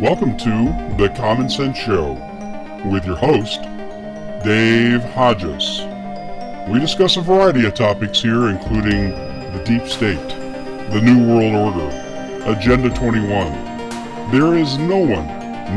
[0.00, 2.12] Welcome to The Common Sense Show
[2.88, 3.62] with your host,
[4.44, 5.80] Dave Hodges.
[6.70, 10.28] We discuss a variety of topics here, including the deep state,
[10.92, 14.30] the New World Order, Agenda 21.
[14.30, 15.26] There is no one,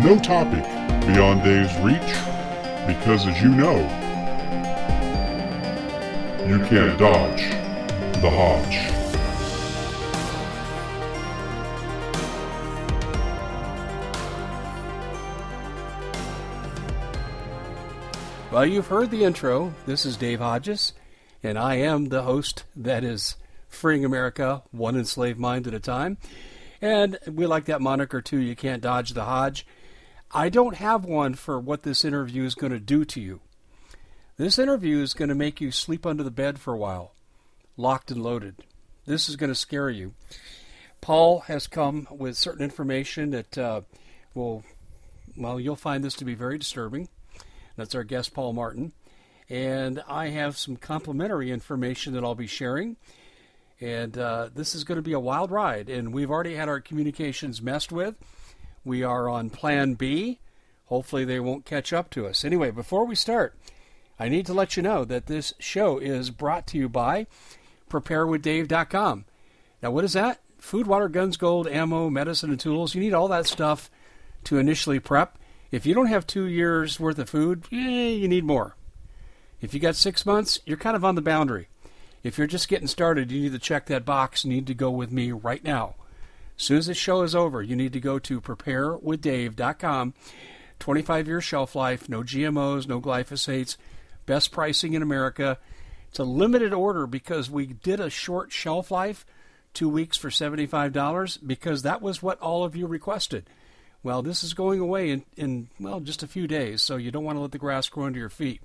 [0.03, 0.65] no topic
[1.07, 2.13] beyond Dave's reach,
[2.85, 3.79] because as you know,
[6.47, 7.49] you can't dodge
[8.21, 9.00] the Hodge.
[18.61, 19.73] Well, you've heard the intro.
[19.87, 20.93] This is Dave Hodges,
[21.41, 23.35] and I am the host that is
[23.67, 26.19] freeing America one enslaved mind at a time.
[26.79, 28.37] And we like that moniker too.
[28.37, 29.65] You can't dodge the Hodge.
[30.29, 33.39] I don't have one for what this interview is going to do to you.
[34.37, 37.15] This interview is going to make you sleep under the bed for a while,
[37.77, 38.57] locked and loaded.
[39.07, 40.13] This is going to scare you.
[41.01, 43.81] Paul has come with certain information that uh,
[44.35, 44.63] will,
[45.35, 47.09] well, you'll find this to be very disturbing.
[47.81, 48.91] That's our guest, Paul Martin.
[49.49, 52.95] And I have some complimentary information that I'll be sharing.
[53.79, 55.89] And uh, this is going to be a wild ride.
[55.89, 58.13] And we've already had our communications messed with.
[58.85, 60.37] We are on plan B.
[60.85, 62.45] Hopefully, they won't catch up to us.
[62.45, 63.57] Anyway, before we start,
[64.19, 67.25] I need to let you know that this show is brought to you by
[67.89, 69.25] PrepareWithDave.com.
[69.81, 70.39] Now, what is that?
[70.59, 72.93] Food, water, guns, gold, ammo, medicine, and tools.
[72.93, 73.89] You need all that stuff
[74.43, 75.39] to initially prep.
[75.71, 78.75] If you don't have two years worth of food, eh, you need more.
[79.61, 81.69] If you got six months, you're kind of on the boundary.
[82.23, 84.43] If you're just getting started, you need to check that box.
[84.43, 85.95] You need to go with me right now.
[86.57, 90.13] As soon as this show is over, you need to go to preparewithdave.com.
[90.79, 93.77] 25 year shelf life, no GMOs, no glyphosates,
[94.25, 95.57] best pricing in America.
[96.09, 99.25] It's a limited order because we did a short shelf life,
[99.73, 103.45] two weeks for $75, because that was what all of you requested.
[104.03, 107.23] Well, this is going away in, in well, just a few days, so you don't
[107.23, 108.61] want to let the grass grow under your feet.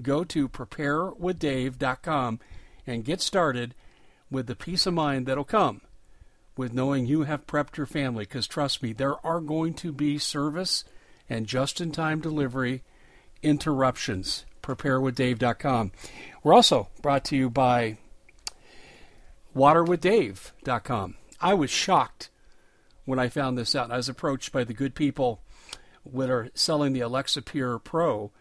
[0.00, 2.40] Go to preparewithdave.com
[2.86, 3.74] and get started
[4.30, 5.80] with the peace of mind that'll come
[6.56, 8.24] with knowing you have prepped your family.
[8.24, 10.84] Because trust me, there are going to be service
[11.28, 12.82] and just in time delivery
[13.42, 14.44] interruptions.
[14.62, 15.92] Preparewithdave.com.
[16.42, 17.96] We're also brought to you by
[19.56, 21.14] waterwithdave.com.
[21.40, 22.30] I was shocked
[23.08, 23.90] when I found this out.
[23.90, 25.40] I was approached by the good people
[26.12, 28.32] that are selling the Alexapure Pro,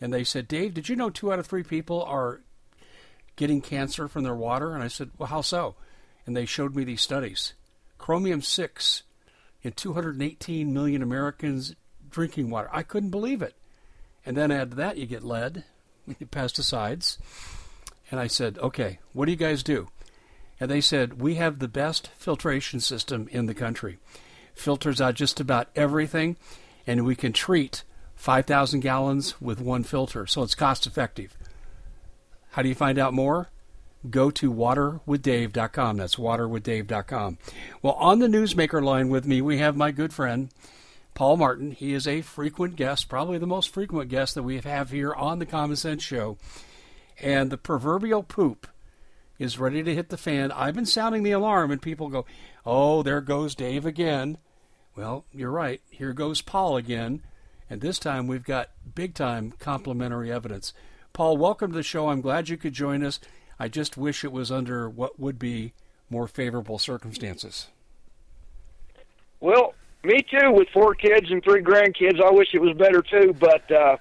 [0.00, 2.40] and they said, Dave, did you know two out of three people are
[3.34, 4.74] getting cancer from their water?
[4.74, 5.74] And I said, Well, how so?
[6.24, 7.54] And they showed me these studies.
[7.98, 9.02] Chromium 6
[9.64, 11.74] in 218 million Americans
[12.08, 12.68] drinking water.
[12.72, 13.56] I couldn't believe it.
[14.24, 15.64] And then add to that, you get lead,
[16.26, 17.18] pesticides.
[18.08, 19.88] And I said, Okay, what do you guys do?
[20.62, 23.98] And they said, We have the best filtration system in the country.
[24.54, 26.36] Filters out just about everything,
[26.86, 27.82] and we can treat
[28.14, 31.36] 5,000 gallons with one filter, so it's cost effective.
[32.50, 33.50] How do you find out more?
[34.08, 35.96] Go to waterwithdave.com.
[35.96, 37.38] That's waterwithdave.com.
[37.82, 40.48] Well, on the newsmaker line with me, we have my good friend,
[41.14, 41.72] Paul Martin.
[41.72, 45.40] He is a frequent guest, probably the most frequent guest that we have here on
[45.40, 46.38] the Common Sense Show.
[47.18, 48.68] And the proverbial poop
[49.42, 50.52] is ready to hit the fan.
[50.52, 52.24] I've been sounding the alarm, and people go,
[52.64, 54.38] Oh, there goes Dave again.
[54.94, 55.80] Well, you're right.
[55.90, 57.22] Here goes Paul again.
[57.68, 60.72] And this time we've got big time complimentary evidence.
[61.12, 62.08] Paul, welcome to the show.
[62.08, 63.18] I'm glad you could join us.
[63.58, 65.72] I just wish it was under what would be
[66.08, 67.68] more favorable circumstances.
[69.40, 72.22] Well, me too, with four kids and three grandkids.
[72.22, 73.96] I wish it was better too, but uh,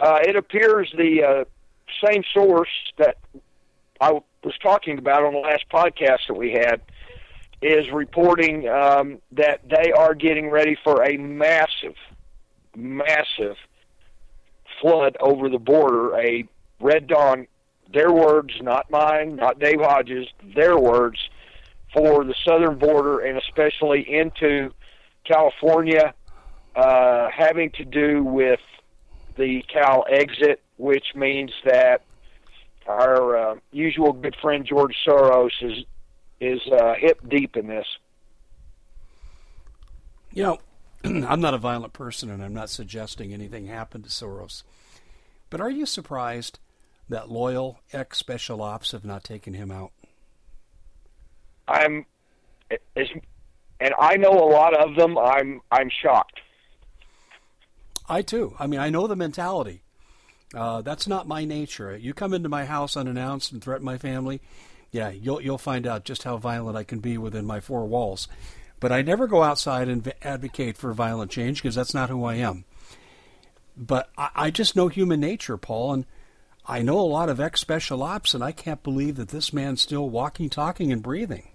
[0.00, 1.44] uh, it appears the uh,
[2.06, 3.18] same source that
[4.00, 6.80] I was talking about on the last podcast that we had
[7.60, 11.94] is reporting um, that they are getting ready for a massive,
[12.74, 13.56] massive
[14.80, 16.16] flood over the border.
[16.16, 16.44] A
[16.80, 17.46] red dawn,
[17.92, 21.18] their words, not mine, not Dave Hodges, their words
[21.92, 24.72] for the southern border and especially into
[25.24, 26.14] California,
[26.74, 28.60] uh, having to do with
[29.36, 32.02] the Cal exit, which means that
[32.86, 35.84] our uh, usual good friend George Soros is
[36.40, 37.86] is uh, hip deep in this.
[40.32, 40.58] You know,
[41.04, 44.62] I'm not a violent person, and I'm not suggesting anything happened to Soros.
[45.50, 46.58] But are you surprised
[47.08, 49.90] that loyal ex special ops have not taken him out?
[51.66, 52.06] I'm,
[52.70, 55.18] and I know a lot of them.
[55.18, 56.40] I'm I'm shocked.
[58.08, 58.54] I too.
[58.58, 59.82] I mean, I know the mentality.
[60.54, 61.96] Uh, that's not my nature.
[61.96, 64.40] You come into my house unannounced and threaten my family,
[64.90, 68.26] yeah, you'll you'll find out just how violent I can be within my four walls.
[68.80, 72.36] But I never go outside and advocate for violent change because that's not who I
[72.36, 72.64] am.
[73.76, 76.06] But I, I just know human nature, Paul, and
[76.66, 79.80] I know a lot of ex special ops, and I can't believe that this man's
[79.80, 81.48] still walking, talking, and breathing.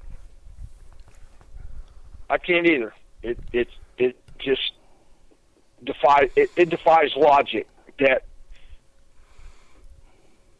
[2.29, 2.93] I can't either.
[3.21, 4.73] It it it just
[5.83, 7.67] defies it, it defies logic
[7.99, 8.23] that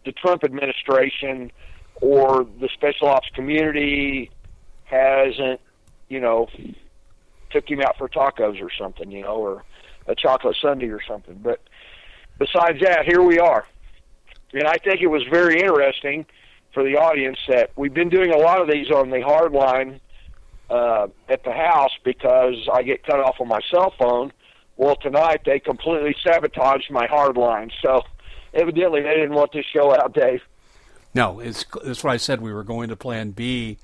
[0.06, 1.52] the Trump administration
[2.02, 4.31] or the special ops community
[4.86, 5.60] hasn't,
[6.10, 6.48] you know,
[7.50, 9.63] took him out for tacos or something, you know, or
[10.07, 11.40] a chocolate sundae or something.
[11.42, 11.62] But
[12.38, 13.66] besides that, here we are.
[14.54, 16.25] And I think it was very interesting
[16.74, 20.00] for the audience that we've been doing a lot of these on the hard line
[20.69, 24.31] uh, at the house because I get cut off on my cell phone.
[24.78, 27.72] Well, tonight they completely sabotaged my hard line.
[27.81, 28.01] So
[28.56, 30.42] evidently they didn't want this show out, Dave.
[31.13, 33.78] No, it's that's why I said we were going to Plan B,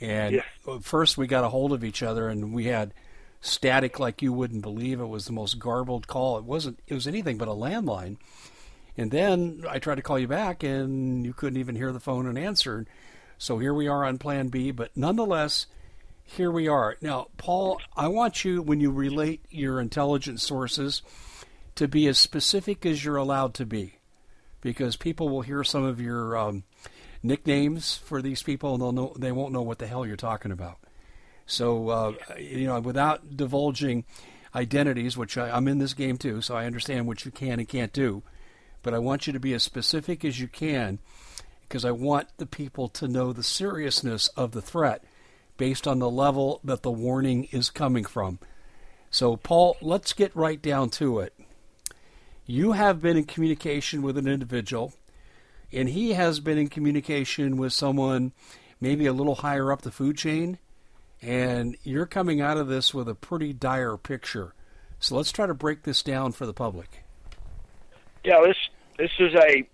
[0.00, 0.78] and yeah.
[0.80, 2.92] first we got a hold of each other and we had
[3.40, 5.00] static like you wouldn't believe.
[5.00, 6.38] It was the most garbled call.
[6.38, 6.80] It wasn't.
[6.86, 8.16] It was anything but a landline.
[8.98, 12.26] And then I tried to call you back, and you couldn't even hear the phone
[12.26, 12.86] and answer.
[13.38, 15.66] So here we are on Plan B, but nonetheless,
[16.24, 16.96] here we are.
[17.02, 21.02] Now, Paul, I want you, when you relate your intelligence sources,
[21.76, 23.98] to be as specific as you're allowed to be,
[24.60, 26.64] because people will hear some of your um,
[27.22, 30.52] nicknames for these people, and they'll know they won't know what the hell you're talking
[30.52, 30.78] about.
[31.46, 34.04] So, uh, you know, without divulging
[34.54, 37.68] identities, which I, I'm in this game too, so I understand what you can and
[37.68, 38.22] can't do
[38.86, 41.00] but I want you to be as specific as you can
[41.62, 45.02] because I want the people to know the seriousness of the threat
[45.56, 48.38] based on the level that the warning is coming from.
[49.10, 51.34] So, Paul, let's get right down to it.
[52.46, 54.92] You have been in communication with an individual,
[55.72, 58.32] and he has been in communication with someone
[58.80, 60.58] maybe a little higher up the food chain,
[61.20, 64.54] and you're coming out of this with a pretty dire picture.
[65.00, 67.02] So, let's try to break this down for the public.
[68.24, 68.56] Yeah, this
[68.96, 69.68] this is a,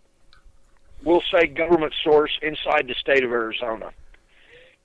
[1.04, 3.92] we'll say, government source inside the state of Arizona,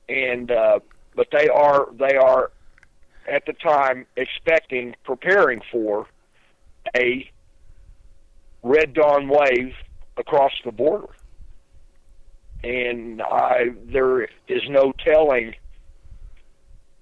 [0.09, 0.79] and uh,
[1.15, 2.51] but they are they are
[3.27, 6.07] at the time expecting, preparing for
[6.95, 7.29] a
[8.63, 9.73] red dawn wave
[10.17, 11.07] across the border,
[12.63, 15.55] and I there is no telling.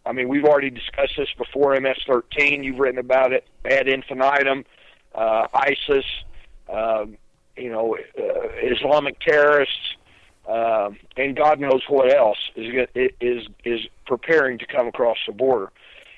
[0.06, 1.80] I mean, we've already discussed this before.
[1.80, 4.64] MS-13, you've written about it ad infinitum.
[5.16, 6.06] Uh, ISIS,
[6.70, 7.18] um,
[7.58, 9.96] you know, uh, Islamic terrorists,
[10.48, 15.72] uh, and God knows what else is is is preparing to come across the border.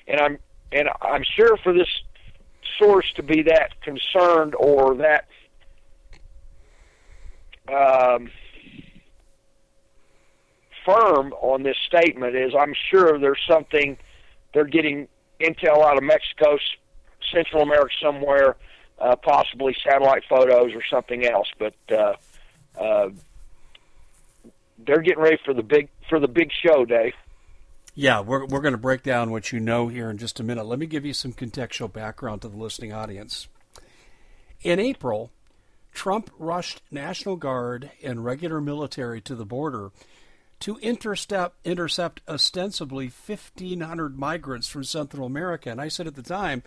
[0.06, 0.38] And I'm
[0.72, 1.88] and I'm sure for this
[2.78, 5.26] source to be that concerned or that
[7.72, 8.30] um,
[10.84, 13.96] firm on this statement is I'm sure there's something
[14.54, 15.08] they're getting
[15.40, 16.58] intel out of Mexico,
[17.32, 18.56] Central America somewhere
[18.98, 21.48] uh, possibly satellite photos or something else.
[21.58, 22.14] But uh,
[22.78, 23.10] uh,
[24.78, 27.14] they're getting ready for the big for the big show, Dave.
[28.00, 30.66] Yeah, we're we're going to break down what you know here in just a minute.
[30.66, 33.48] Let me give you some contextual background to the listening audience.
[34.62, 35.32] In April,
[35.92, 39.90] Trump rushed National Guard and regular military to the border
[40.60, 45.68] to intercept intercept ostensibly 1500 migrants from Central America.
[45.68, 46.62] And I said at the time,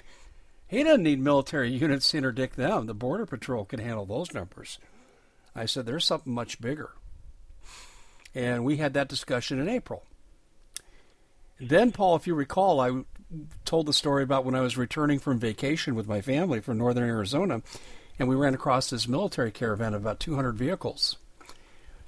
[0.67, 2.87] he doesn't need military units to interdict them.
[2.87, 4.79] The Border Patrol can handle those numbers.
[5.55, 6.91] I said, there's something much bigger.
[8.35, 10.03] And we had that discussion in April.
[11.61, 13.03] Then, Paul, if you recall, I
[13.65, 17.07] told the story about when I was returning from vacation with my family from northern
[17.07, 17.61] Arizona,
[18.17, 21.17] and we ran across this military caravan of about 200 vehicles.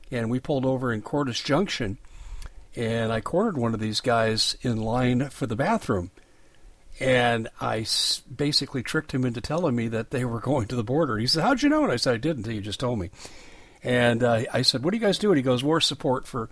[0.09, 1.99] And we pulled over in Cordes Junction,
[2.75, 6.09] and I cornered one of these guys in line for the bathroom.
[6.99, 7.85] And I
[8.35, 11.17] basically tricked him into telling me that they were going to the border.
[11.17, 11.83] He said, How'd you know?
[11.83, 13.11] And I said, I didn't until you just told me.
[13.83, 15.29] And uh, I said, What do you guys do?
[15.29, 16.49] And he goes, War support for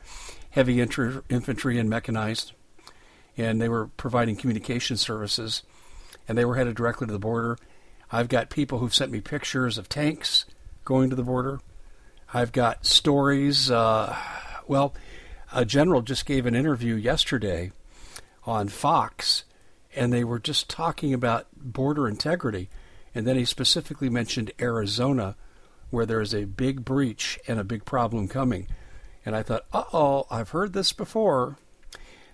[0.52, 2.54] heavy infantry and mechanized.
[3.42, 5.64] And they were providing communication services.
[6.28, 7.58] And they were headed directly to the border.
[8.12, 10.46] I've got people who've sent me pictures of tanks
[10.86, 11.60] going to the border.
[12.34, 13.72] I've got stories.
[13.72, 14.16] Uh,
[14.68, 14.94] well,
[15.52, 17.72] a general just gave an interview yesterday
[18.46, 19.44] on Fox
[19.96, 22.70] and they were just talking about border integrity.
[23.14, 25.36] And then he specifically mentioned Arizona,
[25.90, 28.68] where there is a big breach and a big problem coming.
[29.26, 31.58] And I thought, uh oh, I've heard this before.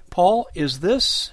[0.09, 1.31] Paul, is this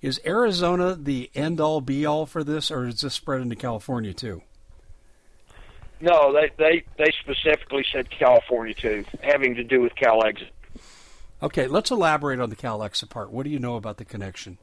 [0.00, 4.14] is Arizona the end all be all for this, or is this spread into California
[4.14, 4.42] too?
[6.00, 10.52] No, they they they specifically said California too, having to do with Cal exit.
[11.42, 13.30] Okay, let's elaborate on the Cal-Exit part.
[13.30, 14.58] What do you know about the connection?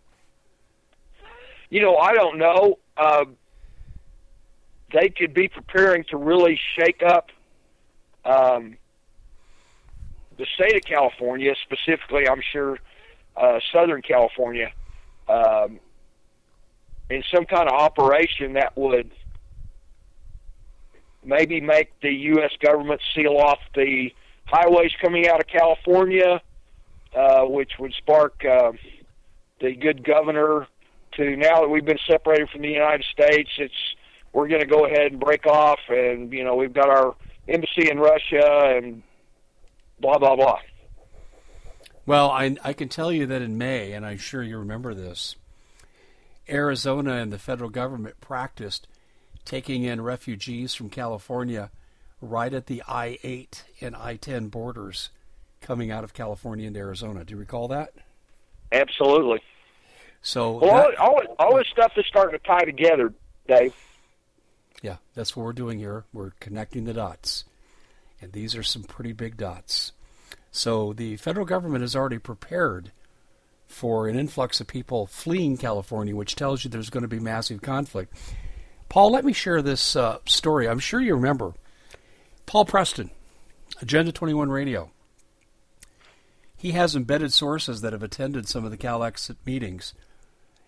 [1.69, 2.79] You know, I don't know.
[2.97, 3.25] Uh,
[4.91, 7.29] they could be preparing to really shake up
[8.25, 8.77] um,
[10.37, 12.79] the state of California, specifically, I'm sure,
[13.37, 14.71] uh, Southern California,
[15.27, 15.79] um,
[17.09, 19.11] in some kind of operation that would
[21.23, 22.51] maybe make the U.S.
[22.59, 24.11] government seal off the
[24.45, 26.41] highways coming out of California,
[27.15, 28.71] uh, which would spark uh,
[29.59, 30.67] the good governor
[31.13, 33.73] to now that we've been separated from the United States, it's
[34.33, 37.15] we're going to go ahead and break off, and you know we've got our
[37.47, 39.01] embassy in Russia and
[39.99, 40.59] blah blah blah.
[42.05, 45.35] Well, I I can tell you that in May, and I'm sure you remember this.
[46.47, 48.87] Arizona and the federal government practiced
[49.45, 51.71] taking in refugees from California
[52.21, 55.09] right at the I 8 and I 10 borders
[55.61, 57.23] coming out of California into Arizona.
[57.23, 57.93] Do you recall that?
[58.71, 59.41] Absolutely.
[60.21, 63.13] So well, that, all, all, all this stuff is starting to tie together,
[63.47, 63.75] Dave.
[64.81, 66.03] Yeah, that's what we're doing here.
[66.13, 67.45] We're connecting the dots.
[68.25, 69.91] And these are some pretty big dots.
[70.49, 72.91] So the federal government is already prepared
[73.67, 77.61] for an influx of people fleeing California, which tells you there's going to be massive
[77.61, 78.17] conflict.
[78.89, 80.67] Paul, let me share this uh, story.
[80.67, 81.53] I'm sure you remember.
[82.47, 83.11] Paul Preston,
[83.79, 84.89] Agenda 21 Radio.
[86.57, 89.93] He has embedded sources that have attended some of the Cal-Exit meetings,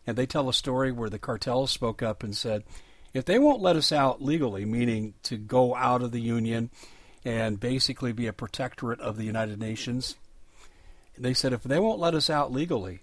[0.06, 2.64] and they tell a story where the cartels spoke up and said,
[3.16, 6.70] if they won't let us out legally, meaning to go out of the Union
[7.28, 10.16] and basically be a protectorate of the United Nations,
[11.18, 13.02] they said if they won't let us out legally,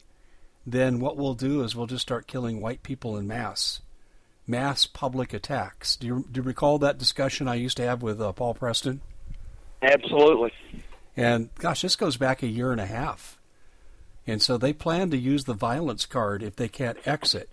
[0.67, 3.83] then what we'll do is we'll just start killing white people in mass
[4.47, 5.97] mass public attacks.
[5.97, 9.03] Do you, do you recall that discussion I used to have with uh, Paul Preston?
[9.83, 10.53] Absolutely.
[11.17, 13.39] And gosh, this goes back a year and a half.
[14.27, 17.51] And so they plan to use the violence card if they can't exit.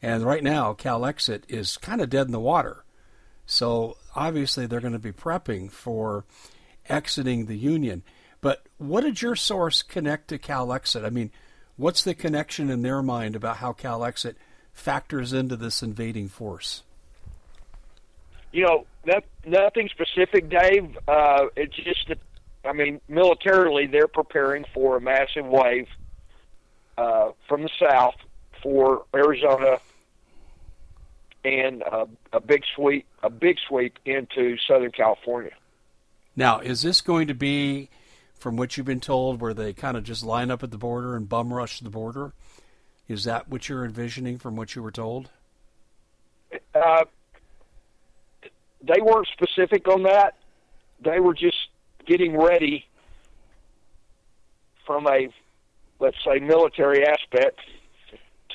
[0.00, 2.84] And right now, Cal-Exit is kind of dead in the water.
[3.46, 6.24] So obviously, they're going to be prepping for
[6.88, 8.02] exiting the Union.
[8.40, 11.04] But what did your source connect to Cal-Exit?
[11.04, 11.30] I mean,
[11.76, 14.36] what's the connection in their mind about how Cal-Exit–
[14.74, 16.82] factors into this invading force?
[18.52, 20.98] You know, that, nothing specific, Dave.
[21.08, 22.18] Uh, it's just that,
[22.64, 25.88] I mean, militarily, they're preparing for a massive wave
[26.98, 28.16] uh, from the south
[28.62, 29.78] for Arizona
[31.44, 35.52] and uh, a big sweep, a big sweep into Southern California.
[36.36, 37.90] Now, is this going to be,
[38.34, 41.14] from what you've been told, where they kind of just line up at the border
[41.14, 42.32] and bum rush the border?
[43.06, 45.30] Is that what you're envisioning from what you were told?
[46.74, 47.04] Uh,
[48.82, 50.36] they weren't specific on that.
[51.00, 51.56] They were just
[52.06, 52.86] getting ready
[54.86, 55.28] from a,
[56.00, 57.60] let's say, military aspect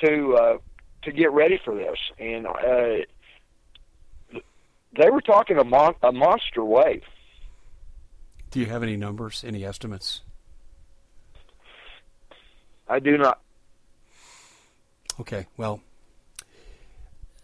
[0.04, 0.58] to uh,
[1.02, 3.04] to get ready for this, and uh,
[4.96, 7.02] they were talking a, mon- a monster wave.
[8.50, 10.22] Do you have any numbers, any estimates?
[12.88, 13.40] I do not.
[15.20, 15.80] Okay, well,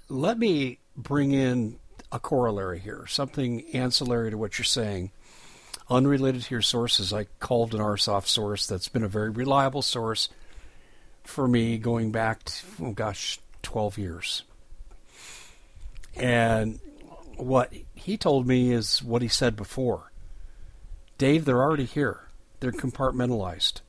[0.09, 1.79] let me bring in
[2.11, 5.11] a corollary here, something ancillary to what you're saying,
[5.89, 7.13] unrelated to your sources.
[7.13, 10.29] I called an RSOF source that's been a very reliable source
[11.25, 14.43] for me going back, to, oh gosh, 12 years.
[16.15, 16.81] And
[17.37, 20.13] what he told me is what he said before
[21.19, 22.29] Dave, they're already here,
[22.61, 23.81] they're compartmentalized.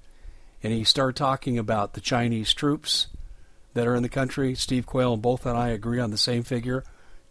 [0.64, 3.08] And he started talking about the Chinese troops
[3.74, 4.56] that are in the country.
[4.56, 6.84] Steve Quayle and both and I agree on the same figure,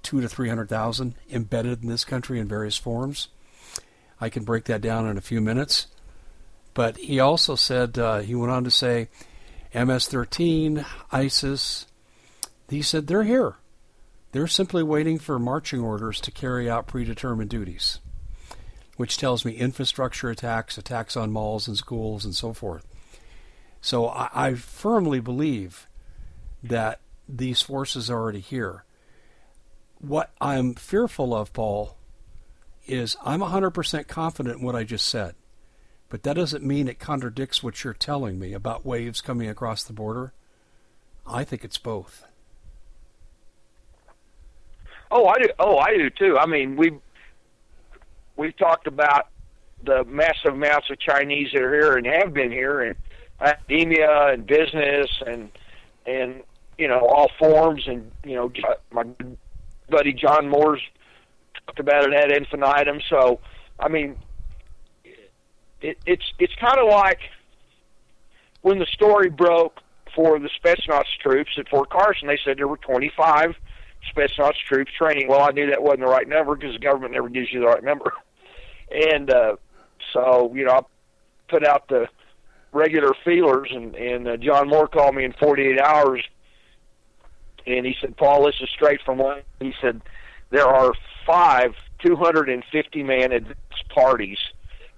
[0.02, 3.28] two to three hundred thousand embedded in this country in various forms.
[4.20, 5.88] I can break that down in a few minutes.
[6.72, 9.08] But he also said uh, he went on to say,
[9.74, 11.86] MS-13, ISIS.
[12.68, 13.56] He said they're here.
[14.32, 18.00] They're simply waiting for marching orders to carry out predetermined duties,
[18.96, 22.86] which tells me infrastructure attacks, attacks on malls and schools, and so forth.
[23.80, 25.86] So I, I firmly believe
[26.62, 28.84] that these forces are already here.
[29.98, 31.96] What I'm fearful of, Paul,
[32.86, 35.34] is I'm 100% confident in what I just said.
[36.08, 39.92] But that doesn't mean it contradicts what you're telling me about waves coming across the
[39.92, 40.32] border.
[41.26, 42.24] I think it's both.
[45.10, 45.48] Oh, I do.
[45.58, 46.38] Oh, I do too.
[46.38, 46.92] I mean, we
[48.36, 49.28] we've talked about
[49.84, 52.96] the massive amounts of Chinese that are here and have been here, and
[53.40, 55.50] academia and business and
[56.06, 56.42] and
[56.78, 58.52] you know all forms and you know
[58.90, 59.04] my
[59.90, 60.82] buddy John Moore's
[61.66, 63.00] talked about it ad infinitum.
[63.08, 63.40] So
[63.78, 64.16] I mean,
[65.80, 67.20] it, it's it's kind of like
[68.62, 69.80] when the story broke
[70.14, 73.54] for the Spetsnaz troops at Fort Carson, they said there were 25
[74.14, 75.28] Spetsnaz troops training.
[75.28, 77.66] Well, I knew that wasn't the right number because the government never gives you the
[77.66, 78.12] right number.
[78.88, 79.56] And uh,
[80.12, 80.80] so, you know, I
[81.48, 82.06] put out the
[82.70, 86.22] regular feelers, and, and uh, John Moore called me in 48 hours,
[87.66, 89.40] and he said, Paul, this is straight from one.
[89.58, 90.02] He said,
[90.50, 90.92] there are
[91.26, 91.74] five
[92.04, 94.38] 250 man advance parties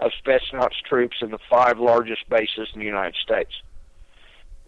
[0.01, 3.53] of Spetsnaz troops in the five largest bases in the United States.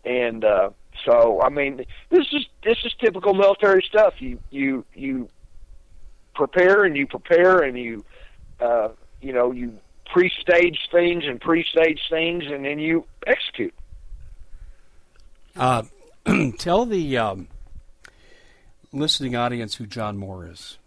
[0.05, 0.71] And uh,
[1.05, 4.15] so, I mean, this is this is typical military stuff.
[4.19, 5.29] You you you
[6.35, 8.05] prepare and you prepare and you
[8.61, 8.89] uh,
[9.21, 9.79] you know you
[10.13, 13.75] pre-stage things and pre-stage things, and then you execute.
[15.57, 15.83] Uh,
[16.59, 17.49] tell the um,
[18.93, 20.79] listening audience who John Moore is.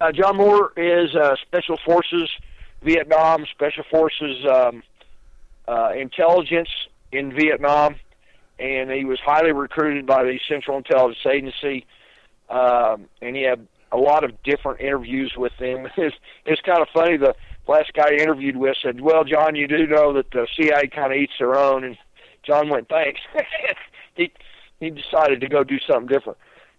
[0.00, 2.28] Uh, John Moore is uh, Special Forces
[2.82, 4.82] Vietnam, Special Forces um,
[5.68, 6.68] uh, intelligence
[7.12, 7.96] in Vietnam,
[8.62, 11.86] and he was highly recruited by the Central Intelligence Agency.
[12.48, 15.88] Um, and he had a lot of different interviews with them.
[15.96, 16.16] It's,
[16.46, 17.16] it's kind of funny.
[17.16, 17.34] The
[17.66, 21.12] last guy I interviewed with said, "Well, John, you do know that the CIA kind
[21.12, 21.96] of eats their own," and
[22.42, 23.20] John went, "Thanks."
[24.14, 24.32] he
[24.80, 26.38] he decided to go do something different,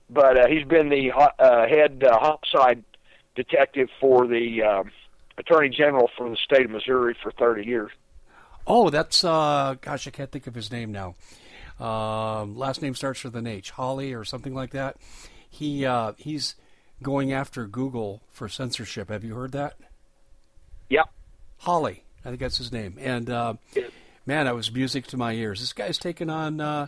[0.10, 2.84] but uh, he's been the uh, head uh, homicide
[3.36, 4.84] detective for the uh,
[5.38, 7.92] Attorney General for the state of Missouri for 30 years.
[8.68, 11.16] Oh, that's uh, gosh, I can't think of his name now.
[11.80, 14.98] Um, last name starts with an H, Hawley or something like that.
[15.50, 16.56] He uh, he's
[17.01, 19.10] going after Google for censorship.
[19.10, 19.77] Have you heard that?
[20.89, 21.10] Yep.
[21.60, 22.98] Hawley, I think that's his name.
[23.00, 23.84] And uh, yeah.
[24.25, 25.60] man, that was music to my ears.
[25.60, 26.88] This guy's taking on uh,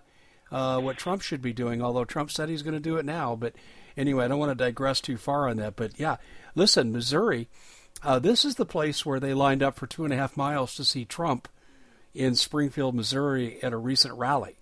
[0.51, 3.35] uh, what Trump should be doing, although Trump said he's going to do it now.
[3.35, 3.53] But
[3.97, 5.75] anyway, I don't want to digress too far on that.
[5.75, 6.17] But yeah,
[6.55, 7.47] listen, Missouri,
[8.03, 10.75] uh, this is the place where they lined up for two and a half miles
[10.75, 11.47] to see Trump
[12.13, 14.57] in Springfield, Missouri, at a recent rally.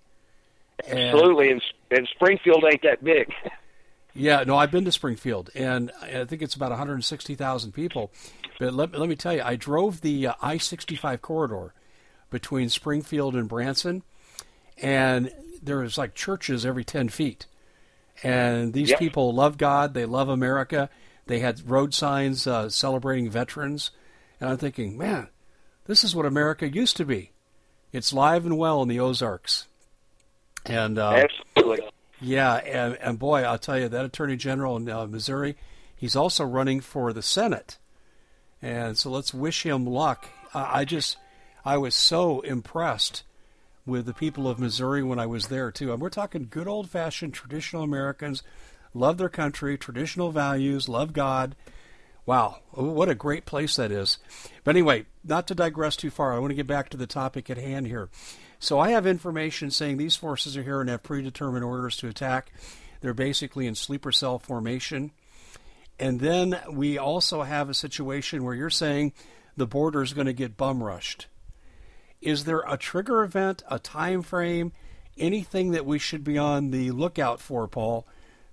[0.86, 3.32] Absolutely, and, and Springfield ain't that big.
[4.14, 8.10] yeah, no, I've been to Springfield, and I think it's about 160,000 people.
[8.58, 11.74] But let, let me tell you, I drove the uh, I 65 corridor
[12.30, 14.02] between Springfield and Branson,
[14.78, 15.32] and
[15.62, 17.46] there was like churches every 10 feet.
[18.22, 18.98] And these yep.
[18.98, 20.88] people love God, they love America.
[21.26, 23.90] They had road signs uh, celebrating veterans.
[24.40, 25.28] And I'm thinking, man,
[25.86, 27.32] this is what America used to be.
[27.92, 29.66] It's live and well in the Ozarks.
[30.66, 31.88] And uh, absolutely,
[32.20, 35.56] yeah, and, and boy, I'll tell you that Attorney General in uh, Missouri,
[35.94, 37.78] he's also running for the Senate,
[38.62, 40.28] and so let's wish him luck.
[40.54, 41.16] I just,
[41.64, 43.24] I was so impressed
[43.86, 45.92] with the people of Missouri when I was there too.
[45.92, 48.42] And we're talking good old fashioned traditional Americans,
[48.94, 51.54] love their country, traditional values, love God.
[52.26, 54.18] Wow, what a great place that is.
[54.62, 57.50] But anyway, not to digress too far, I want to get back to the topic
[57.50, 58.08] at hand here.
[58.64, 62.50] So I have information saying these forces are here and have predetermined orders to attack.
[63.02, 65.10] They're basically in sleeper cell formation.
[66.00, 69.12] And then we also have a situation where you're saying
[69.54, 71.26] the border is going to get bum rushed.
[72.22, 74.72] Is there a trigger event, a time frame,
[75.18, 78.06] anything that we should be on the lookout for, Paul,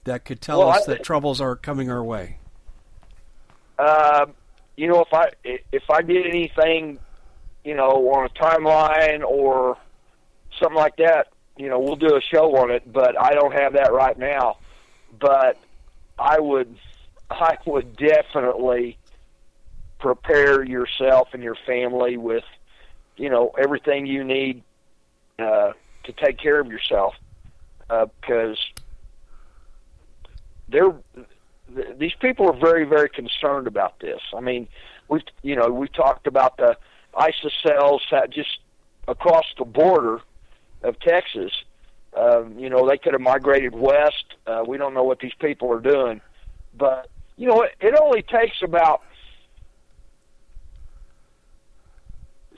[0.03, 2.37] that could tell well, us I, that troubles are coming our way?
[3.79, 4.25] Uh,
[4.75, 6.99] you know, if I if I did anything,
[7.63, 9.77] you know, on a timeline or
[10.61, 12.91] something like that, you know, we'll do a show on it.
[12.91, 14.57] But I don't have that right now.
[15.19, 15.57] But
[16.17, 16.75] I would,
[17.29, 18.97] I would definitely
[19.99, 22.43] prepare yourself and your family with,
[23.17, 24.63] you know, everything you need
[25.39, 27.15] uh, to take care of yourself,
[27.87, 28.81] because uh,
[30.69, 30.93] they're
[31.97, 34.19] these people are very very concerned about this.
[34.35, 34.67] I mean,
[35.07, 36.77] we've you know we talked about the
[37.15, 38.59] ISIS cells that just
[39.07, 40.21] across the border
[40.83, 41.51] of Texas.
[42.15, 44.25] Um, you know, they could have migrated west.
[44.45, 46.19] Uh, we don't know what these people are doing,
[46.77, 49.01] but you know, it, it only takes about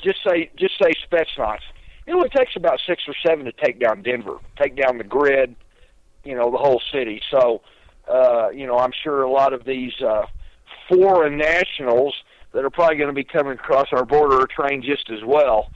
[0.03, 1.59] just say just say Spetsnaz.
[2.05, 5.55] It only takes about six or seven to take down Denver, take down the grid,
[6.23, 7.21] you know, the whole city.
[7.31, 7.61] So,
[8.07, 10.25] uh, you know, I'm sure a lot of these uh,
[10.89, 12.13] foreign nationals
[12.51, 15.71] that are probably going to be coming across our border are trained just as well.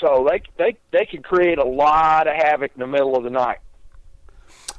[0.00, 3.30] So they they they can create a lot of havoc in the middle of the
[3.30, 3.58] night.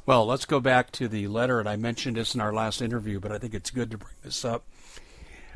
[0.06, 3.20] Well, let's go back to the letter, and I mentioned this in our last interview,
[3.20, 4.64] but I think it's good to bring this up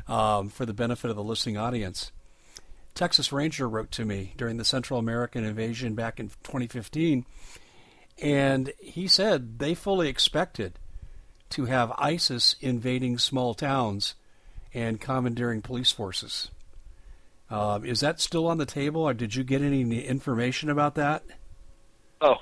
[0.07, 2.11] um, for the benefit of the listening audience.
[2.93, 7.25] Texas Ranger wrote to me during the Central American invasion back in 2015,
[8.21, 10.77] and he said they fully expected
[11.49, 14.13] to have ISIS invading small towns
[14.73, 16.49] and commandeering police forces.
[17.49, 21.23] Uh, is that still on the table, or did you get any information about that?
[22.21, 22.37] Oh,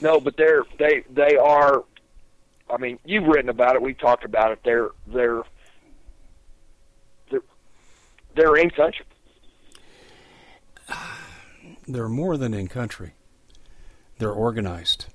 [0.00, 1.84] no, but they're they they are.
[2.68, 3.82] I mean, you've written about it.
[3.82, 4.60] We talked about it.
[4.64, 5.42] They're they're
[7.30, 7.42] they're,
[8.34, 9.06] they're in country.
[11.86, 13.12] They're more than in country.
[14.18, 15.06] They're organized.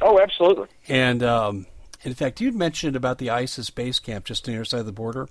[0.00, 0.68] Oh, absolutely.
[0.86, 1.66] And um,
[2.04, 4.92] in fact, you'd mentioned about the ISIS base camp just near the side of the
[4.92, 5.28] border.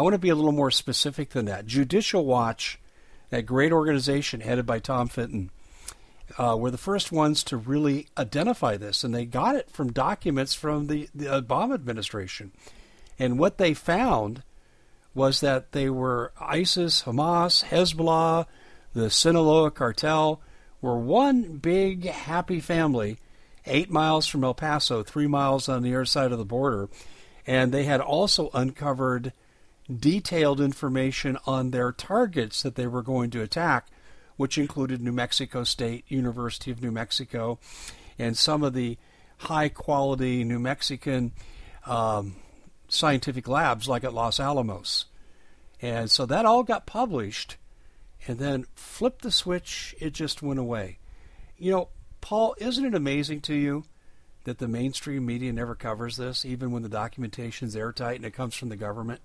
[0.00, 1.66] I want to be a little more specific than that.
[1.66, 2.80] Judicial Watch,
[3.28, 5.50] that great organization headed by Tom Fitton,
[6.38, 10.54] uh, were the first ones to really identify this, and they got it from documents
[10.54, 12.50] from the, the Obama administration.
[13.18, 14.42] And what they found
[15.12, 18.46] was that they were ISIS, Hamas, Hezbollah,
[18.94, 20.40] the Sinaloa cartel
[20.80, 23.18] were one big happy family,
[23.66, 26.88] eight miles from El Paso, three miles on the other side of the border,
[27.46, 29.34] and they had also uncovered
[29.98, 33.88] detailed information on their targets that they were going to attack,
[34.36, 37.58] which included New Mexico State, University of New Mexico,
[38.18, 38.96] and some of the
[39.38, 41.32] high quality New Mexican
[41.86, 42.36] um,
[42.88, 45.06] scientific labs like at Los Alamos.
[45.82, 47.56] And so that all got published,
[48.26, 50.98] and then flip the switch, it just went away.
[51.56, 51.88] You know,
[52.20, 53.84] Paul, isn't it amazing to you
[54.44, 58.54] that the mainstream media never covers this, even when the documentation's airtight and it comes
[58.54, 59.20] from the government?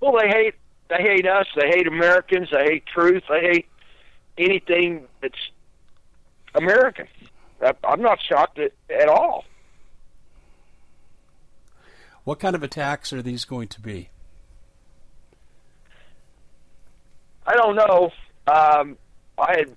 [0.00, 0.54] Well, they hate
[0.88, 1.46] they hate us.
[1.56, 2.48] They hate Americans.
[2.52, 3.22] They hate truth.
[3.28, 3.66] They hate
[4.36, 5.38] anything that's
[6.54, 7.06] American.
[7.82, 9.44] I'm not shocked at, at all.
[12.24, 14.10] What kind of attacks are these going to be?
[17.46, 18.10] I don't know.
[18.46, 18.96] Um,
[19.38, 19.76] I had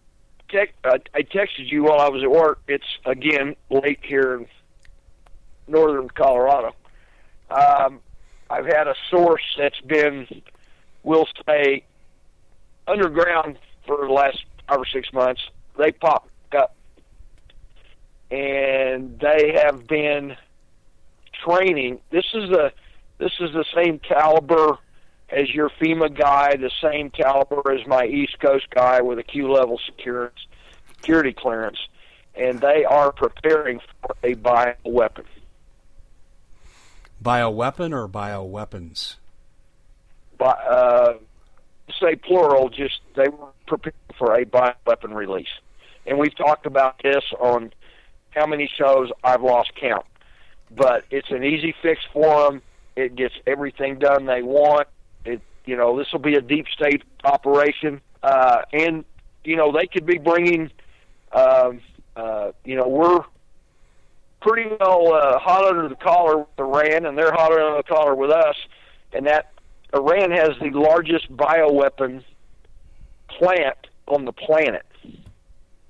[0.49, 2.62] te- uh, I texted you while I was at work.
[2.67, 4.47] It's again late here in
[5.67, 6.73] northern Colorado.
[7.49, 7.99] Um,
[8.49, 10.27] I've had a source that's been,
[11.03, 11.83] we'll say,
[12.88, 15.41] underground for the last five or six months.
[15.77, 16.75] They popped up,
[18.31, 20.36] and they have been
[21.45, 21.99] training.
[22.10, 22.71] This is the
[23.17, 24.77] this is the same caliber
[25.29, 29.51] as your FEMA guy, the same caliber as my East Coast guy with a Q
[29.51, 30.36] level security
[30.95, 31.79] security clearance,
[32.36, 35.25] and they are preparing for a bioweapon.
[37.23, 39.15] Bioweapon or bioweapons?
[40.38, 41.13] By, uh,
[41.99, 45.47] say plural, just they were prepared for a bioweapon release.
[46.06, 47.73] And we've talked about this on
[48.32, 50.06] how many shows I've lost count.
[50.75, 52.62] But it's an easy fix for them.
[52.95, 54.88] It gets everything done they want.
[55.25, 59.06] It, you know, this will be a deep state operation, uh, and
[59.43, 60.71] you know they could be bringing.
[61.32, 61.82] Um,
[62.15, 63.23] uh, you know, we're
[64.47, 68.15] pretty well uh, hot under the collar with Iran, and they're hot under the collar
[68.15, 68.55] with us.
[69.13, 69.51] And that
[69.93, 72.23] Iran has the largest bioweapon
[73.27, 74.86] plant on the planet.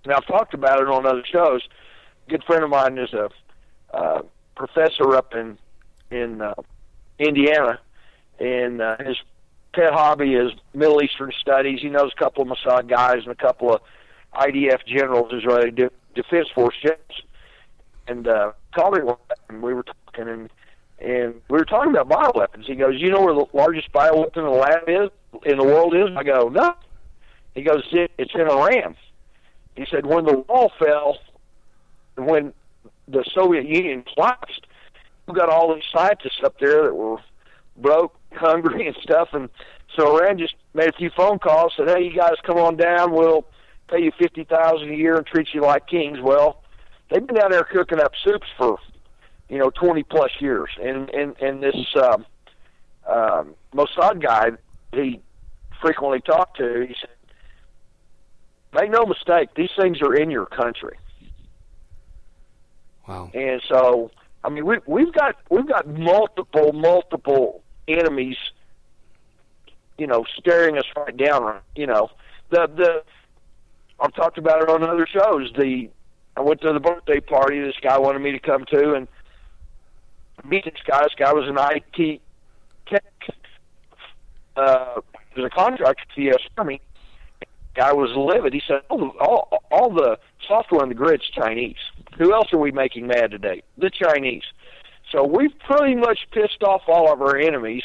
[0.06, 1.62] Now I've talked about it on other shows.
[2.28, 3.30] A good friend of mine is a
[3.94, 4.22] uh,
[4.56, 5.58] professor up in
[6.10, 6.54] in uh,
[7.20, 7.80] Indiana,
[8.40, 9.18] and uh, his
[9.74, 11.80] pet hobby is Middle Eastern studies.
[11.82, 13.82] He knows a couple of Mossad guys and a couple of
[14.34, 17.22] IDF generals, Israeli De- Defense Force generals
[18.08, 19.02] and uh, called me
[19.50, 20.50] and we were talking and
[21.00, 22.66] and we were talking about bioweapons.
[22.66, 25.10] He goes, "You know where the largest bioweapon in the lab is
[25.46, 26.74] in the world is?" I go, "No."
[27.54, 28.96] He goes, "It's in Iran."
[29.76, 31.20] He said, "When the wall fell,
[32.16, 32.54] when
[33.08, 34.66] the Soviet Union collapsed,
[35.28, 37.18] we got all these scientists up there that were
[37.78, 39.50] broke, hungry, and stuff, and
[39.96, 43.12] so Iran just made a few phone calls, said, "Hey, you guys, come on down.
[43.12, 43.46] We'll
[43.88, 46.64] pay you fifty thousand a year and treat you like kings." Well
[47.10, 48.78] they've been down there cooking up soups for
[49.50, 50.70] you know 20 plus years.
[50.82, 52.26] And and and this um
[53.08, 54.52] um Mossad guy
[54.94, 55.22] he
[55.82, 57.10] frequently talked to he said
[58.74, 60.98] make no mistake these things are in your country.
[63.08, 63.32] Wow.
[63.34, 64.12] And so
[64.44, 68.38] I mean we we've got we've got multiple multiple enemies
[69.98, 72.10] you know staring us right down you know.
[72.50, 73.04] The the
[74.00, 75.90] I've talked about it on other shows the
[76.38, 79.08] I went to the birthday party this guy wanted me to come to and
[80.46, 81.02] meet this guy.
[81.02, 82.22] This guy was an IT
[82.86, 83.04] tech.
[84.56, 85.02] Uh,
[85.36, 86.42] was a contractor for the U.S.
[86.58, 86.80] Army.
[87.74, 88.54] Guy was livid.
[88.54, 91.78] He said, all the, all, all the software on the grid's Chinese.
[92.18, 93.64] Who else are we making mad today?
[93.78, 94.44] The Chinese.
[95.12, 97.84] So we've pretty much pissed off all of our enemies.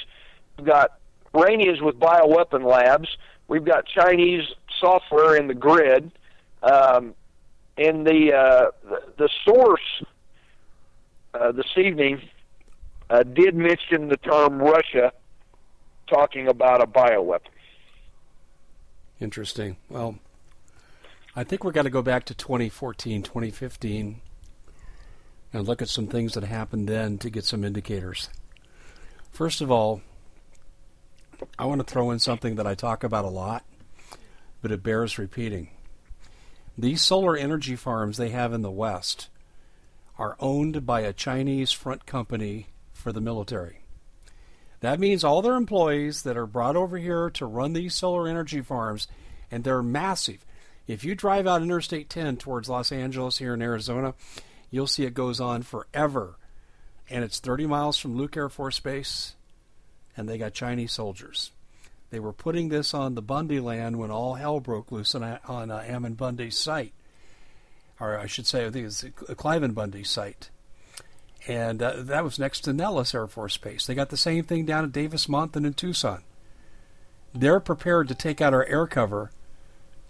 [0.58, 0.92] We've got
[1.34, 3.08] Iranians with bioweapon labs.
[3.48, 4.44] We've got Chinese
[4.78, 6.10] software in the grid.
[6.62, 7.14] Um,
[7.88, 10.02] and the uh, the, source
[11.34, 12.20] uh, this evening
[13.10, 15.12] uh, did mention the term Russia
[16.06, 17.48] talking about a bioweapon.
[19.20, 19.76] Interesting.
[19.88, 20.18] Well,
[21.34, 24.20] I think we've got to go back to 2014, 2015,
[25.52, 28.28] and look at some things that happened then to get some indicators.
[29.30, 30.02] First of all,
[31.58, 33.64] I want to throw in something that I talk about a lot,
[34.60, 35.70] but it bears repeating.
[36.76, 39.28] These solar energy farms they have in the West
[40.18, 43.80] are owned by a Chinese front company for the military.
[44.80, 48.60] That means all their employees that are brought over here to run these solar energy
[48.62, 49.06] farms,
[49.50, 50.44] and they're massive.
[50.86, 54.14] If you drive out Interstate 10 towards Los Angeles here in Arizona,
[54.70, 56.36] you'll see it goes on forever.
[57.08, 59.34] And it's 30 miles from Luke Air Force Base,
[60.16, 61.52] and they got Chinese soldiers.
[62.12, 65.72] They were putting this on the Bundy land when all hell broke loose on, on
[65.72, 66.92] uh, Ammon Bundy's site.
[67.98, 70.50] Or I should say, I think it's Cliven Bundy's site
[71.46, 73.86] and uh, that was next to Nellis Air Force Base.
[73.86, 76.22] They got the same thing down at Davis Monthan in Tucson.
[77.34, 79.30] They're prepared to take out our air cover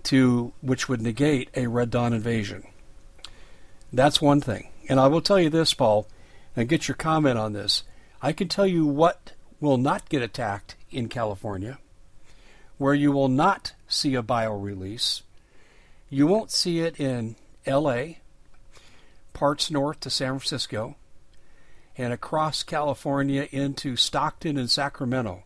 [0.04, 2.64] to which would negate a Red Dawn invasion.
[3.92, 4.68] That's one thing.
[4.88, 6.08] And I will tell you this, Paul,
[6.56, 7.84] and get your comment on this.
[8.20, 11.78] I can tell you what will not get attacked in California,
[12.82, 15.22] where you will not see a bio release.
[16.10, 18.14] You won't see it in LA,
[19.32, 20.96] parts north to San Francisco,
[21.96, 25.44] and across California into Stockton and Sacramento.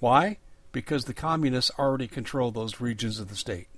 [0.00, 0.36] Why?
[0.70, 3.68] Because the communists already control those regions of the state.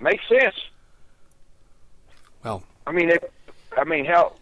[0.00, 0.56] Makes sense.
[2.42, 3.30] Well, I mean, it,
[3.76, 4.32] I mean, how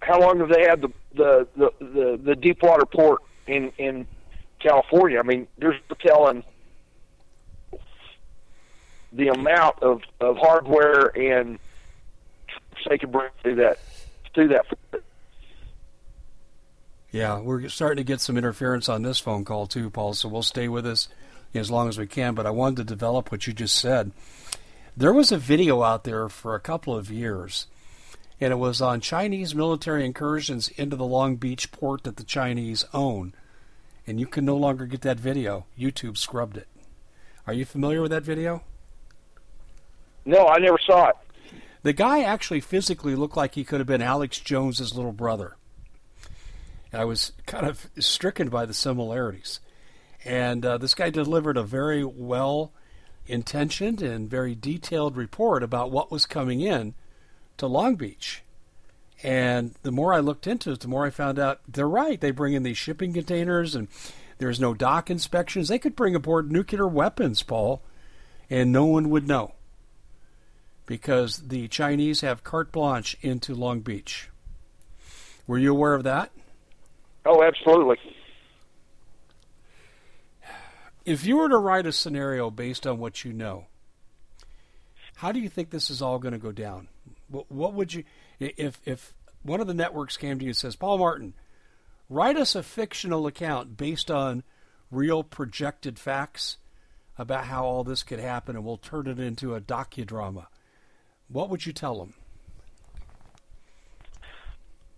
[0.00, 4.06] how long have they had the the the the, the Deepwater port in in
[4.58, 5.18] California?
[5.18, 6.44] I mean, there's telling
[9.12, 11.58] the amount of, of hardware and
[12.88, 13.78] they can bring through that
[14.34, 14.66] through that.
[17.10, 20.14] Yeah, we're starting to get some interference on this phone call too, Paul.
[20.14, 21.08] So we'll stay with us
[21.54, 22.34] as long as we can.
[22.34, 24.12] But I wanted to develop what you just said.
[24.96, 27.66] There was a video out there for a couple of years,
[28.40, 32.84] and it was on Chinese military incursions into the Long Beach port that the Chinese
[32.94, 33.34] own.
[34.06, 35.66] And you can no longer get that video.
[35.78, 36.66] YouTube scrubbed it.
[37.46, 38.62] Are you familiar with that video?
[40.24, 41.16] No, I never saw it.
[41.82, 45.56] The guy actually physically looked like he could have been Alex Jones's little brother.
[46.92, 49.60] I was kind of stricken by the similarities.
[50.24, 52.72] And uh, this guy delivered a very well
[53.26, 56.94] intentioned and very detailed report about what was coming in
[57.60, 58.42] to Long Beach.
[59.22, 62.20] And the more I looked into it, the more I found out they're right.
[62.20, 63.88] They bring in these shipping containers and
[64.38, 65.68] there's no dock inspections.
[65.68, 67.82] They could bring aboard nuclear weapons, Paul,
[68.48, 69.54] and no one would know
[70.86, 74.30] because the Chinese have carte blanche into Long Beach.
[75.46, 76.30] Were you aware of that?
[77.26, 77.98] Oh, absolutely.
[81.04, 83.66] If you were to write a scenario based on what you know,
[85.16, 86.88] how do you think this is all going to go down?
[87.30, 88.04] What, what would you,
[88.38, 91.34] if if one of the networks came to you and says, Paul Martin,
[92.08, 94.42] write us a fictional account based on
[94.90, 96.58] real projected facts
[97.16, 100.46] about how all this could happen, and we'll turn it into a docudrama
[101.30, 102.14] what would you tell them?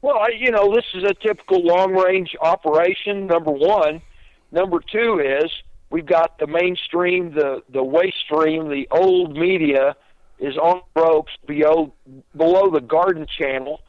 [0.00, 4.02] Well, you know, this is a typical long range operation, number one.
[4.50, 5.50] Number two is
[5.90, 9.94] we've got the mainstream, the, the waste stream, the old media
[10.42, 11.94] is on ropes below,
[12.36, 13.80] below the garden channel.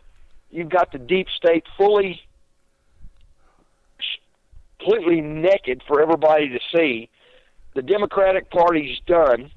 [0.52, 2.22] You've got the deep state fully,
[4.80, 7.10] completely naked for everybody to see.
[7.76, 9.52] The Democratic Party's done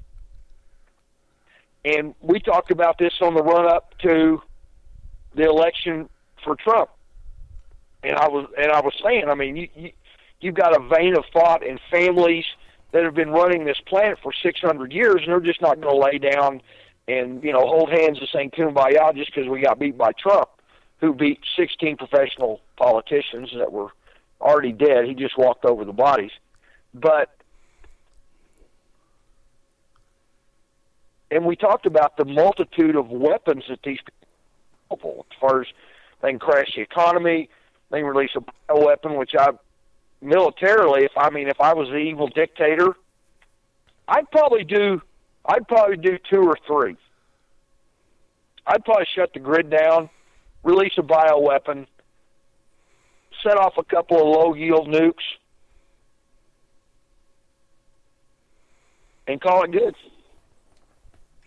[1.87, 4.41] and we talked about this on the run up to
[5.35, 6.09] the election
[6.43, 6.89] for Trump.
[8.03, 9.91] And I was and I was saying, I mean, you, you
[10.41, 12.45] you've got a vein of thought and families
[12.91, 15.99] that have been running this planet for 600 years, and they're just not going to
[15.99, 16.61] lay down
[17.07, 20.49] and you know hold hands and sing kumbaya just because we got beat by Trump,
[20.99, 23.89] who beat 16 professional politicians that were
[24.41, 25.05] already dead.
[25.05, 26.31] He just walked over the bodies.
[26.93, 27.29] But
[31.31, 33.99] and we talked about the multitude of weapons that these
[34.89, 35.67] people, as far as
[36.21, 37.49] they can crash the economy,
[37.91, 38.31] they can release
[38.69, 39.51] a weapon, which I
[40.21, 42.95] militarily, if I mean, if I was the evil dictator,
[44.07, 45.01] I'd probably do,
[45.47, 46.97] I'd probably do two or three.
[48.65, 50.09] I'd probably shut the grid down,
[50.63, 51.87] release a bioweapon,
[53.43, 55.13] set off a couple of low yield nukes,
[59.25, 59.95] and call it good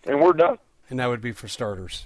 [0.05, 0.57] and we're done.
[0.89, 2.05] And that would be for starters.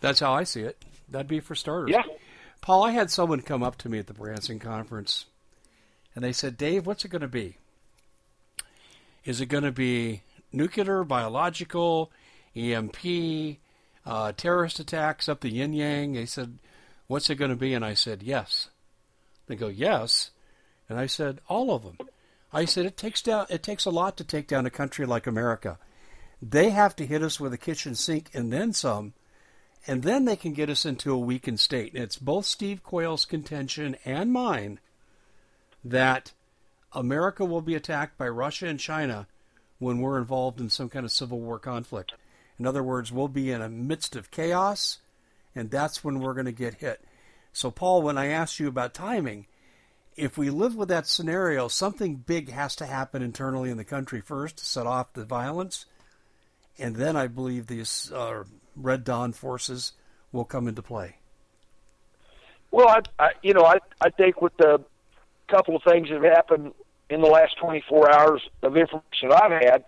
[0.00, 0.82] That's how I see it.
[1.08, 1.90] That'd be for starters.
[1.90, 2.02] Yeah.
[2.60, 5.26] Paul, I had someone come up to me at the Branson conference,
[6.14, 7.56] and they said, "Dave, what's it going to be?
[9.24, 12.10] Is it going to be nuclear, biological,
[12.54, 13.58] EMP,
[14.06, 16.58] uh, terrorist attacks up the yin yang?" They said,
[17.06, 18.68] "What's it going to be?" And I said, "Yes."
[19.46, 20.30] They go, "Yes,"
[20.88, 21.98] and I said, "All of them."
[22.52, 23.46] I said, "It takes down.
[23.50, 25.78] It takes a lot to take down a country like America.
[26.40, 29.14] They have to hit us with a kitchen sink and then some."
[29.86, 31.94] and then they can get us into a weakened state.
[31.94, 34.80] And it's both Steve Quayle's contention and mine
[35.84, 36.32] that
[36.94, 39.26] America will be attacked by Russia and China
[39.78, 42.14] when we're involved in some kind of civil war conflict.
[42.58, 44.98] In other words, we'll be in a midst of chaos,
[45.54, 47.04] and that's when we're going to get hit.
[47.52, 49.46] So, Paul, when I asked you about timing,
[50.16, 54.20] if we live with that scenario, something big has to happen internally in the country
[54.20, 55.86] first to set off the violence,
[56.78, 58.44] and then I believe these uh,
[58.76, 59.92] Red Dawn forces
[60.32, 61.16] will come into play?
[62.70, 64.84] Well, I, I you know, I I think with the
[65.48, 66.72] couple of things that have happened
[67.14, 69.84] in the last 24 hours of information I've had,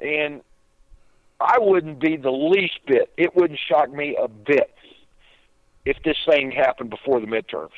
[0.00, 0.42] and
[1.40, 3.12] I wouldn't be the least bit.
[3.16, 4.72] It wouldn't shock me a bit
[5.84, 7.70] if this thing happened before the midterms.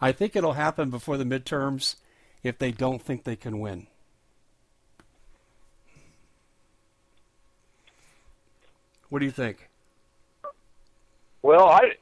[0.00, 1.94] I think it'll happen before the midterms
[2.42, 3.86] if they don't think they can win.
[9.10, 9.68] What do you think?
[11.42, 11.92] Well, I,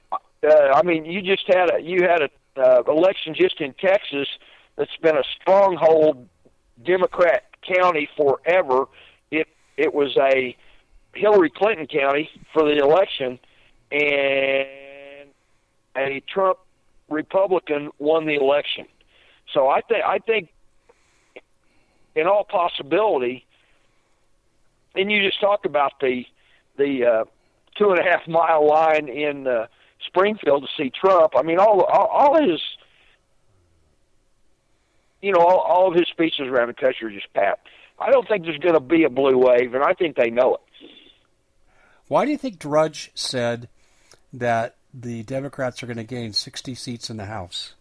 [0.46, 4.28] uh, I mean, you just had a you had a uh, election just in Texas
[4.76, 6.28] that's been a stronghold
[6.84, 8.86] Democrat county forever.
[9.30, 10.56] It it was a
[11.14, 13.38] Hillary Clinton county for the election,
[13.90, 15.30] and
[15.96, 16.58] a Trump
[17.08, 18.86] Republican won the election.
[19.52, 20.50] So I think I think
[22.14, 23.46] in all possibility,
[24.94, 26.24] and you just talked about the
[26.76, 27.24] the uh,
[27.76, 29.66] two and a half mile line in uh,
[30.08, 31.34] Springfield to see Trump.
[31.36, 32.60] I mean, all all, all his,
[35.22, 37.60] you know, all, all of his speeches around the country are just pat.
[37.98, 40.54] I don't think there's going to be a blue wave, and I think they know
[40.56, 40.88] it.
[42.08, 43.68] Why do you think Drudge said
[44.32, 47.74] that the Democrats are going to gain 60 seats in the House?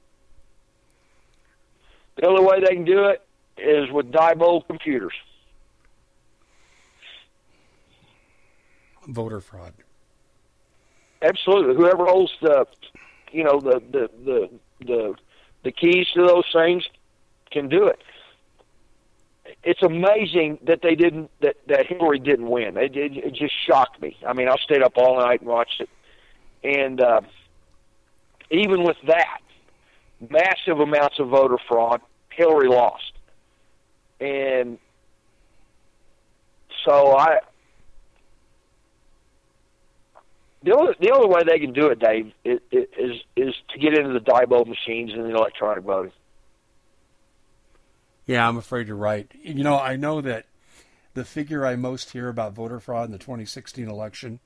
[2.18, 3.22] The only way they can do it
[3.58, 5.14] is with Diebold computers.
[9.08, 9.74] voter fraud.
[11.22, 11.76] Absolutely.
[11.76, 12.66] Whoever holds the,
[13.32, 14.50] you know, the the the
[14.86, 15.16] the,
[15.64, 16.88] the keys to those things
[17.52, 18.00] can do it.
[19.64, 22.78] It's amazing that they didn't that that Hillary didn't win.
[22.78, 24.18] It, it, it just shocked me.
[24.26, 25.90] I mean, I stayed up all night and watched it,
[26.64, 27.22] and uh,
[28.52, 29.40] even with that,
[30.30, 33.14] massive amounts of voter fraud, Hillary lost,
[34.20, 34.78] and
[36.86, 37.40] so I
[40.68, 43.98] the only the only way they can do it, Dave, is is, is to get
[43.98, 46.12] into the die Diebold machines and the electronic voting.
[48.26, 49.32] Yeah, I'm afraid you're right.
[49.42, 50.46] You know, I know that
[51.14, 54.40] the figure I most hear about voter fraud in the 2016 election,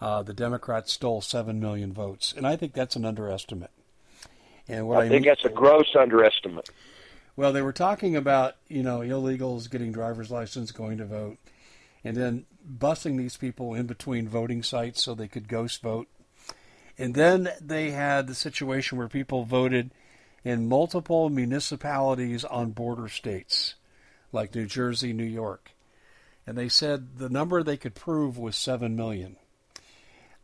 [0.00, 3.70] uh, the Democrats stole seven million votes, and I think that's an underestimate.
[4.66, 6.70] And what I, I think mean, that's a gross underestimate.
[7.36, 11.36] Well, they were talking about you know illegals getting driver's license, going to vote,
[12.04, 16.08] and then busing these people in between voting sites so they could ghost vote.
[16.98, 19.90] And then they had the situation where people voted
[20.44, 23.74] in multiple municipalities on border states,
[24.32, 25.72] like New Jersey, New York.
[26.46, 29.36] And they said the number they could prove was 7 million.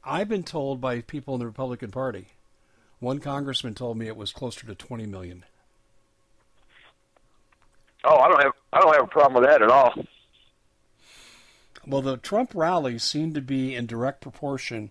[0.04, 2.28] I've been told by people in the Republican Party,
[3.00, 5.44] one congressman told me it was closer to 20 million.
[8.04, 9.92] Oh, I don't have I don't have a problem with that at all.
[11.88, 14.90] Well, the Trump rallies seem to be in direct proportion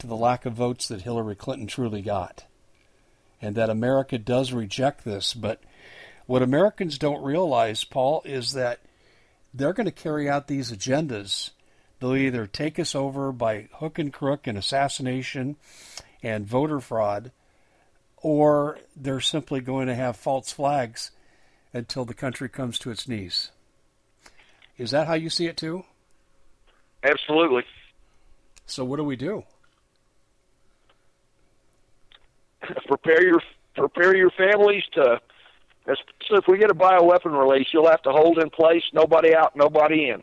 [0.00, 2.44] to the lack of votes that Hillary Clinton truly got.
[3.40, 5.32] And that America does reject this.
[5.32, 5.60] But
[6.26, 8.80] what Americans don't realize, Paul, is that
[9.54, 11.50] they're going to carry out these agendas.
[12.00, 15.54] They'll either take us over by hook and crook and assassination
[16.20, 17.30] and voter fraud,
[18.16, 21.12] or they're simply going to have false flags
[21.72, 23.52] until the country comes to its knees.
[24.76, 25.84] Is that how you see it too?
[27.02, 27.64] Absolutely.
[28.66, 29.44] So what do we do?
[32.86, 33.40] prepare your
[33.76, 35.20] prepare your families to.
[36.26, 39.56] So if we get a bioweapon release, you'll have to hold in place, nobody out,
[39.56, 40.22] nobody in.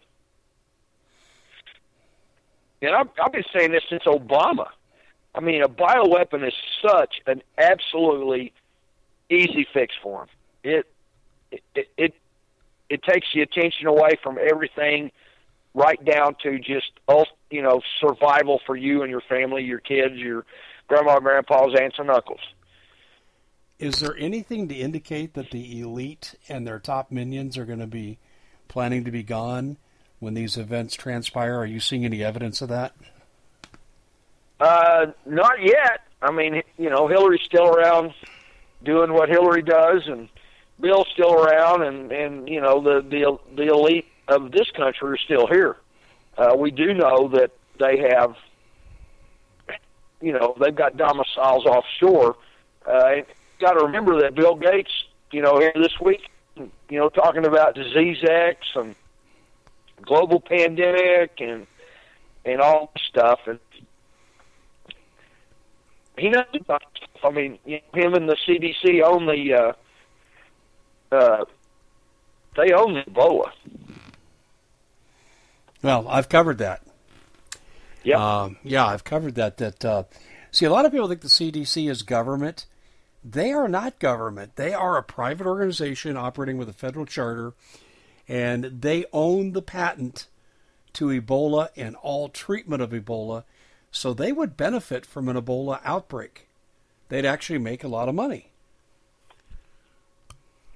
[2.83, 4.67] And I've, I've been saying this since Obama.
[5.33, 8.53] I mean, a bioweapon is such an absolutely
[9.29, 10.29] easy fix for him.
[10.63, 10.87] It
[11.75, 12.13] it it,
[12.89, 15.11] it takes the attention away from everything
[15.75, 16.91] right down to just
[17.51, 20.45] you know survival for you and your family, your kids, your
[20.87, 22.39] grandma, grandpa's, aunts, and uncles.
[23.77, 27.87] Is there anything to indicate that the elite and their top minions are going to
[27.87, 28.17] be
[28.69, 29.77] planning to be gone
[30.19, 31.57] when these events transpire?
[31.57, 32.93] Are you seeing any evidence of that?
[34.61, 36.01] Uh, not yet.
[36.21, 38.13] I mean, you know, Hillary's still around
[38.83, 40.29] doing what Hillary does, and
[40.79, 45.17] Bill's still around, and and you know the the the elite of this country are
[45.17, 45.77] still here.
[46.37, 48.35] Uh, we do know that they have,
[50.21, 52.35] you know, they've got domiciles offshore.
[52.85, 53.21] Uh,
[53.59, 54.91] got to remember that Bill Gates,
[55.31, 56.21] you know, here this week,
[56.57, 58.95] you know, talking about disease X and
[60.01, 61.67] global pandemic and
[62.45, 63.59] and all this stuff, and
[66.17, 66.83] he knows about.
[67.23, 69.75] I mean, you know, him and the CDC own the
[71.11, 71.45] uh, uh,
[72.55, 73.51] they own the Ebola.
[75.85, 76.81] Well, I've covered that.
[78.03, 79.57] Yeah, um, yeah, I've covered that.
[79.57, 80.03] That uh,
[80.49, 82.65] see, a lot of people think the CDC is government.
[83.23, 84.55] They are not government.
[84.55, 87.53] They are a private organization operating with a federal charter,
[88.27, 90.25] and they own the patent
[90.93, 93.43] to Ebola and all treatment of Ebola.
[93.91, 96.47] So they would benefit from an Ebola outbreak.
[97.09, 98.49] They'd actually make a lot of money.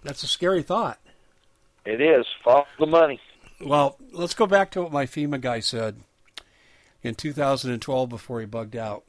[0.03, 0.99] That's a scary thought.
[1.83, 2.27] It is.
[2.43, 3.19] Follow the money.
[3.61, 5.97] Well, let's go back to what my FEMA guy said
[7.03, 9.03] in 2012 before he bugged out.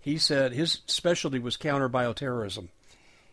[0.00, 2.68] He said his specialty was counter bioterrorism.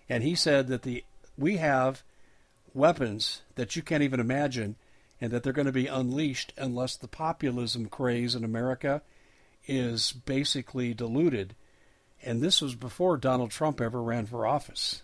[0.10, 1.04] And he said that the
[1.38, 2.04] we have
[2.74, 4.76] weapons that you can't even imagine
[5.22, 9.02] and that they're going to be unleashed unless the populism craze in America
[9.68, 11.56] is basically diluted.
[12.24, 15.04] And this was before Donald Trump ever ran for office.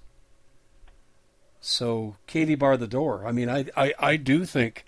[1.62, 3.26] So Katie bar the door.
[3.26, 4.86] I mean, I, I, I do think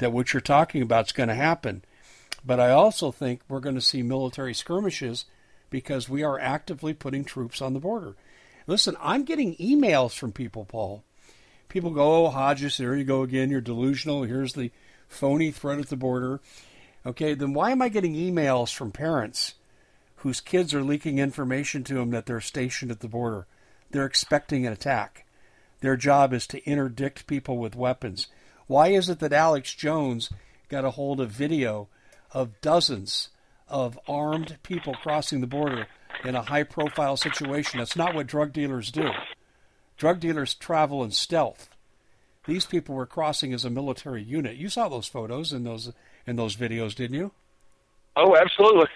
[0.00, 1.84] that what you're talking about is going to happen.
[2.44, 5.26] But I also think we're going to see military skirmishes
[5.68, 8.16] because we are actively putting troops on the border.
[8.66, 11.04] Listen, I'm getting emails from people, Paul.
[11.68, 13.50] People go, oh, Hodges, there you go again.
[13.50, 14.24] You're delusional.
[14.24, 14.72] Here's the
[15.08, 16.40] phony threat at the border.
[17.06, 19.54] Okay, then why am I getting emails from parents
[20.16, 23.46] whose kids are leaking information to them that they're stationed at the border?
[23.90, 25.26] They're expecting an attack.
[25.80, 28.28] Their job is to interdict people with weapons.
[28.70, 30.30] Why is it that Alex Jones
[30.68, 31.88] got a hold of video
[32.30, 33.30] of dozens
[33.66, 35.88] of armed people crossing the border
[36.24, 37.80] in a high profile situation?
[37.80, 39.10] That's not what drug dealers do.
[39.96, 41.68] Drug dealers travel in stealth.
[42.46, 44.54] These people were crossing as a military unit.
[44.54, 45.92] You saw those photos and those
[46.24, 47.32] in those videos, didn't you?
[48.14, 48.86] Oh, absolutely.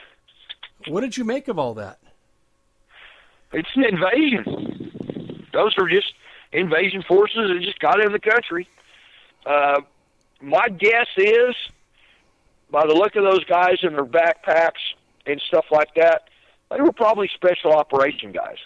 [0.87, 1.99] What did you make of all that?
[3.53, 5.49] It's an invasion.
[5.53, 6.14] Those are just
[6.53, 8.68] invasion forces that just got in the country.
[9.47, 9.81] Uh,
[10.41, 11.55] my guess is,
[12.71, 14.83] by the look of those guys in their backpacks
[15.27, 16.23] and stuff like that,
[16.71, 18.57] they were probably special operation guys.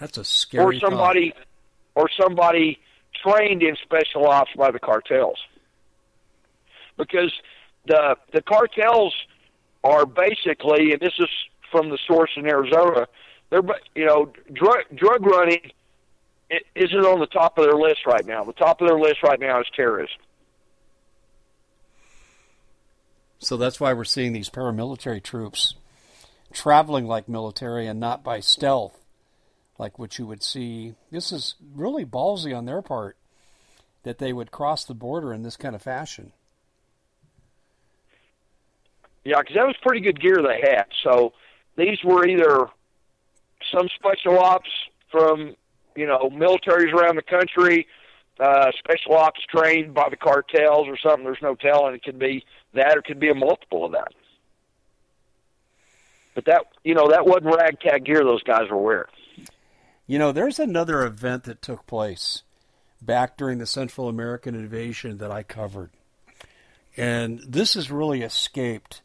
[0.00, 0.76] That's a scary.
[0.76, 1.46] Or somebody, thought.
[1.94, 2.78] or somebody
[3.22, 5.38] trained in special ops by the cartels
[6.96, 7.32] because
[7.86, 9.14] the the cartels
[9.84, 11.28] are basically, and this is
[11.70, 13.06] from the source in Arizona,
[13.50, 13.62] they're
[13.94, 15.70] you know drug drug running
[16.74, 18.44] isn't on the top of their list right now.
[18.44, 20.18] The top of their list right now is terrorism.
[23.38, 25.74] So that's why we're seeing these paramilitary troops
[26.52, 28.98] traveling like military and not by stealth,
[29.78, 30.94] like what you would see.
[31.10, 33.16] This is really ballsy on their part
[34.02, 36.32] that they would cross the border in this kind of fashion.
[39.24, 40.86] Yeah, because that was pretty good gear they had.
[41.04, 41.34] So
[41.76, 42.68] these were either
[43.72, 44.70] some special ops
[45.10, 45.54] from
[45.98, 47.86] you know militaries around the country,
[48.40, 51.24] uh, special ops trained by the cartels or something.
[51.24, 51.94] There's no telling.
[51.94, 52.44] It could be
[52.74, 54.14] that, or it could be a multiple of that.
[56.34, 59.10] But that you know that wasn't ragtag gear those guys were wearing.
[60.06, 62.42] You know, there's another event that took place
[63.02, 65.90] back during the Central American invasion that I covered.
[66.96, 69.02] And this has really escaped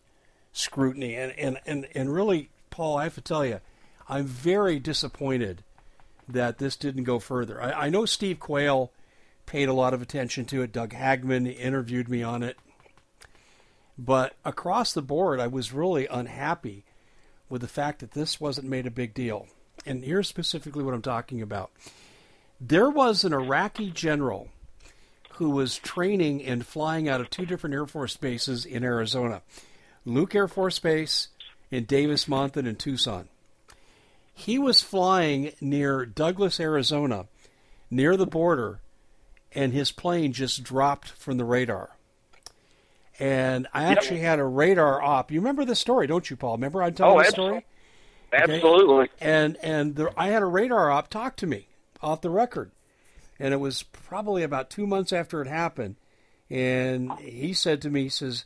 [0.53, 1.15] scrutiny.
[1.15, 3.59] And, and, and, and really, Paul, I have to tell you,
[4.07, 5.63] I'm very disappointed
[6.27, 7.61] that this didn't go further.
[7.61, 8.91] I, I know Steve Quayle
[9.45, 10.71] paid a lot of attention to it.
[10.71, 12.57] Doug Hagmann interviewed me on it.
[13.97, 16.85] But across the board, I was really unhappy
[17.49, 19.47] with the fact that this wasn't made a big deal.
[19.85, 21.71] And here's specifically what I'm talking about.
[22.59, 24.49] There was an Iraqi general
[25.33, 29.41] who was training and flying out of two different Air Force bases in Arizona.
[30.05, 31.29] Luke Air Force Base
[31.71, 33.29] in Davis Monthan in Tucson.
[34.33, 37.27] He was flying near Douglas, Arizona,
[37.91, 38.79] near the border,
[39.53, 41.91] and his plane just dropped from the radar.
[43.19, 43.97] And I Yep.
[43.97, 45.31] actually had a radar op.
[45.31, 46.53] You remember this story, don't you, Paul?
[46.53, 47.65] Remember I told Oh, the abso- story?
[48.33, 49.09] Absolutely.
[49.21, 51.67] and and the, I had a radar op talk to me
[52.01, 52.71] off the record,
[53.39, 55.97] and it was probably about two months after it happened,
[56.49, 58.45] and he said to me, he says,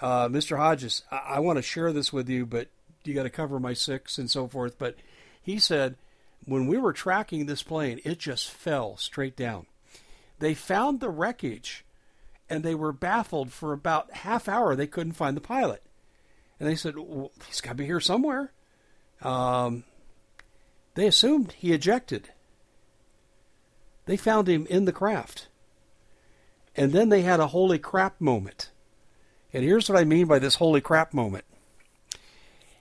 [0.00, 0.56] uh, "Mr.
[0.58, 2.66] Hodges, I, I want to share this with you, but
[3.04, 4.96] you got to cover my six and so forth." But
[5.42, 5.96] he said,
[6.44, 9.66] when we were tracking this plane, it just fell straight down.
[10.38, 11.84] They found the wreckage,
[12.48, 14.74] and they were baffled for about half hour.
[14.74, 15.82] They couldn't find the pilot,
[16.58, 18.52] and they said, well, "He's got to be here somewhere."
[19.20, 19.84] Um,
[20.94, 22.30] they assumed he ejected.
[24.06, 25.48] They found him in the craft.
[26.74, 28.70] And then they had a holy crap moment.
[29.52, 31.44] And here's what I mean by this holy crap moment.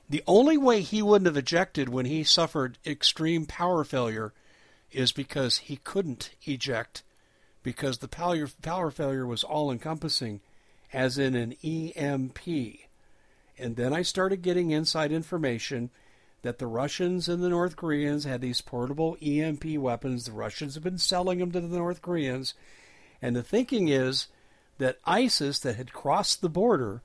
[0.10, 4.34] The only way he wouldn't have ejected when he suffered extreme power failure
[4.92, 7.04] is because he couldn't eject
[7.62, 10.42] because the power, power failure was all encompassing,
[10.92, 12.40] as in an EMP.
[13.58, 15.92] And then I started getting inside information
[16.42, 20.26] that the Russians and the North Koreans had these portable EMP weapons.
[20.26, 22.54] The Russians have been selling them to the North Koreans.
[23.22, 24.28] And the thinking is
[24.78, 27.02] that ISIS, that had crossed the border,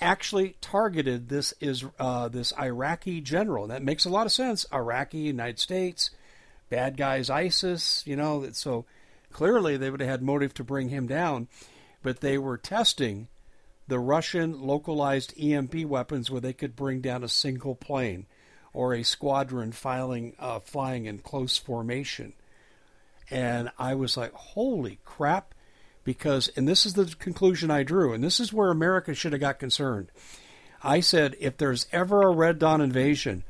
[0.00, 3.66] actually targeted this is uh, this Iraqi general.
[3.68, 4.66] That makes a lot of sense.
[4.72, 6.10] Iraqi, United States,
[6.70, 8.02] bad guys, ISIS.
[8.06, 8.84] You know, so
[9.32, 11.48] clearly they would have had motive to bring him down,
[12.02, 13.28] but they were testing
[13.88, 18.26] the Russian localized EMP weapons where they could bring down a single plane
[18.72, 22.32] or a squadron filing, uh, flying in close formation.
[23.30, 25.54] And I was like, holy crap.
[26.04, 29.40] Because, and this is the conclusion I drew, and this is where America should have
[29.40, 30.10] got concerned.
[30.82, 33.44] I said, if there's ever a Red Dawn invasion,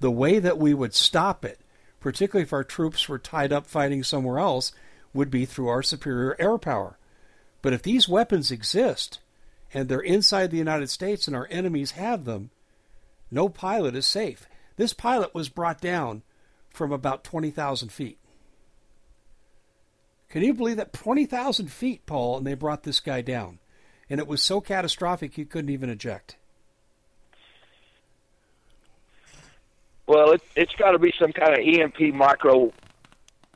[0.00, 1.60] the way that we would stop it,
[2.00, 4.72] particularly if our troops were tied up fighting somewhere else,
[5.14, 6.98] would be through our superior air power.
[7.62, 9.20] But if these weapons exist,
[9.72, 12.50] and they're inside the United States and our enemies have them,
[13.30, 14.46] no pilot is safe.
[14.76, 16.22] This pilot was brought down
[16.70, 18.18] from about 20,000 feet.
[20.34, 20.92] Can you believe that?
[20.92, 23.60] 20,000 feet, Paul, and they brought this guy down.
[24.10, 26.34] And it was so catastrophic he couldn't even eject.
[30.08, 32.72] Well, it, it's got to be some kind of EMP micro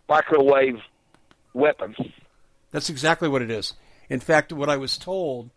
[0.08, 0.78] microwave
[1.52, 1.96] weapon.
[2.70, 3.74] That's exactly what it is.
[4.08, 5.50] In fact, what I was told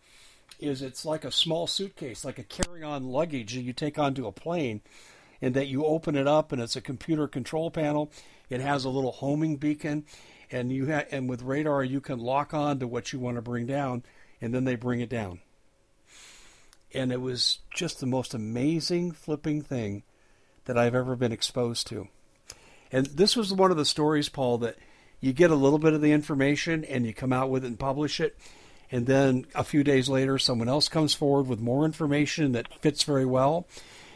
[0.60, 4.32] is it's like a small suitcase, like a carry-on luggage that you take onto a
[4.32, 4.82] plane,
[5.40, 8.12] and that you open it up, and it's a computer control panel.
[8.50, 10.06] It has a little homing beacon,
[10.52, 13.42] and you ha- and with radar you can lock on to what you want to
[13.42, 14.04] bring down,
[14.42, 15.40] and then they bring it down.
[16.94, 20.04] And it was just the most amazing flipping thing
[20.66, 22.10] that I've ever been exposed to.
[22.92, 24.78] And this was one of the stories, Paul, that
[25.22, 27.80] you get a little bit of the information and you come out with it and
[27.80, 28.38] publish it.
[28.92, 33.04] And then a few days later, someone else comes forward with more information that fits
[33.04, 33.66] very well.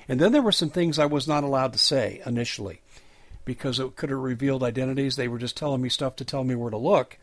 [0.09, 2.81] And then there were some things I was not allowed to say initially
[3.45, 5.15] because it could have revealed identities.
[5.15, 7.17] They were just telling me stuff to tell me where to look.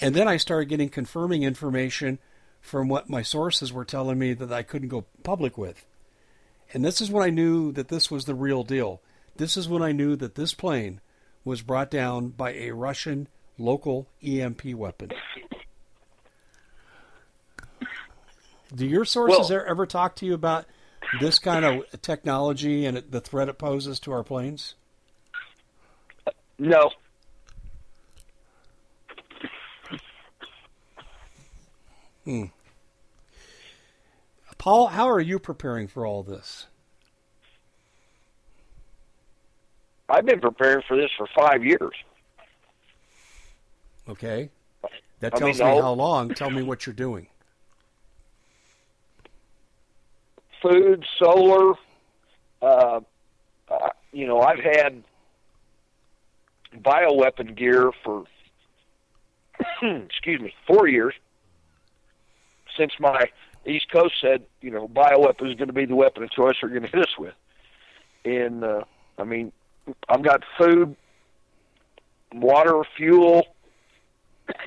[0.00, 2.18] And then I started getting confirming information
[2.60, 5.86] from what my sources were telling me that I couldn't go public with.
[6.72, 9.00] And this is when I knew that this was the real deal.
[9.36, 11.00] This is when I knew that this plane
[11.44, 13.28] was brought down by a Russian
[13.58, 15.10] local EMP weapon.
[18.74, 20.66] Do your sources Well- ever talk to you about
[21.20, 24.74] this kind of technology and the threat it poses to our planes?
[26.60, 26.90] No,
[32.24, 32.44] Hmm.
[34.58, 36.66] Paul, how are you preparing for all this?
[40.08, 41.94] I've been preparing for this for five years.
[44.08, 44.50] Okay.
[45.20, 46.34] That I tells mean, me how long.
[46.34, 47.26] Tell me what you're doing.
[50.62, 51.74] Food, solar.
[52.60, 53.00] Uh,
[53.68, 55.02] uh, you know, I've had
[56.76, 58.24] bioweapon gear for
[59.82, 61.14] excuse me four years
[62.76, 63.26] since my
[63.66, 66.70] East Coast said you know bioweapon is going to be the weapon of choice they're
[66.70, 67.34] going to hit us with.
[68.24, 68.82] And uh,
[69.18, 69.52] I mean,
[70.08, 70.96] I've got food,
[72.32, 73.46] water, fuel.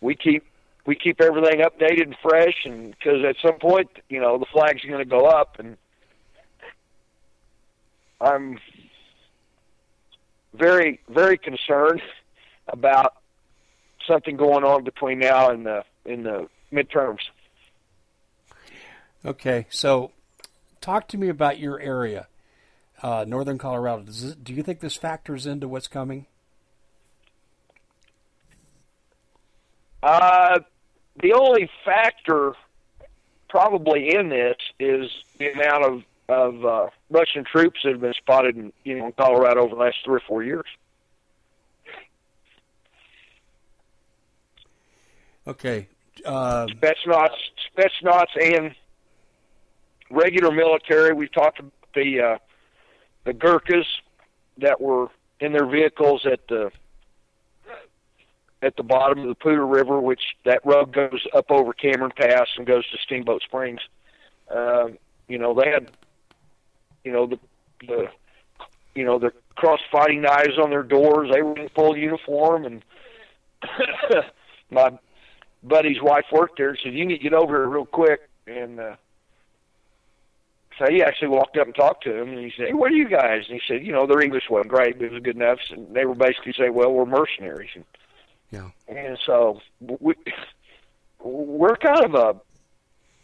[0.00, 0.44] we keep
[0.86, 4.82] we keep everything updated and fresh, and because at some point, you know, the flag's
[4.82, 5.76] going to go up, and
[8.20, 8.58] I'm
[10.54, 12.02] very very concerned
[12.68, 13.14] about
[14.06, 17.20] something going on between now and the in the midterms.
[19.24, 20.12] Okay, so
[20.80, 22.26] talk to me about your area,
[23.02, 24.02] uh, northern Colorado.
[24.04, 26.26] Does this, do you think this factors into what's coming?
[30.02, 30.60] Uh,
[31.20, 32.54] the only factor
[33.50, 38.56] probably in this is the amount of of uh, Russian troops that have been spotted
[38.56, 40.66] in you know in Colorado over the last three or four years.
[45.46, 45.88] Okay.
[46.24, 47.30] Uh, Spetsnaz,
[47.76, 48.74] Spetsnaz, and
[50.10, 51.12] regular military.
[51.12, 52.38] We've talked about the uh,
[53.24, 53.86] the Gurkhas
[54.58, 55.08] that were
[55.40, 56.70] in their vehicles at the
[58.62, 62.46] at the bottom of the Poudre River, which that road goes up over Cameron Pass
[62.56, 63.80] and goes to Steamboat Springs.
[64.54, 64.88] Uh,
[65.28, 65.90] you know, they had,
[67.04, 67.38] you know, the
[67.86, 68.08] the,
[68.94, 71.30] you know, the cross fighting knives on their doors.
[71.32, 72.84] They were in full uniform, and
[74.70, 74.98] my
[75.62, 76.76] buddy's wife worked there.
[76.76, 78.96] Said, "You need to get over here real quick." And uh,
[80.78, 82.96] so he actually walked up and talked to him, and he said, "Hey, what are
[82.96, 85.36] you guys?" And he said, "You know, their English wasn't great, but it was good
[85.36, 87.84] enough." And they were basically saying, "Well, we're mercenaries." And,
[88.50, 88.70] yeah.
[88.88, 90.14] And so we
[91.22, 92.40] we're kind of a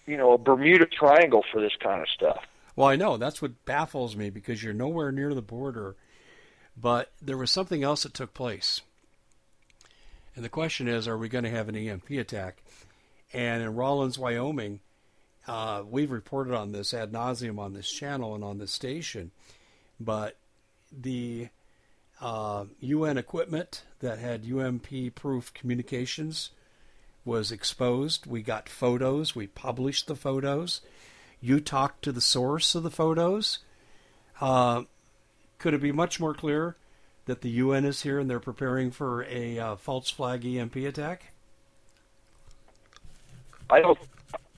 [0.06, 2.44] you know a Bermuda Triangle for this kind of stuff.
[2.76, 5.96] Well, I know that's what baffles me because you're nowhere near the border,
[6.76, 8.82] but there was something else that took place.
[10.36, 12.62] And the question is, are we going to have an EMP attack?
[13.32, 14.80] And in Rawlins, Wyoming,
[15.48, 19.30] uh, we've reported on this ad nauseum on this channel and on this station,
[19.98, 20.36] but
[20.92, 21.48] the
[22.20, 26.50] uh, UN equipment that had EMP proof communications
[27.24, 28.26] was exposed.
[28.26, 29.34] We got photos.
[29.34, 30.80] We published the photos.
[31.40, 33.60] You talked to the source of the photos.
[34.40, 34.82] Uh,
[35.58, 36.76] could it be much more clear
[37.26, 41.32] that the UN is here and they're preparing for a uh, false flag EMP attack?
[43.68, 43.98] I don't.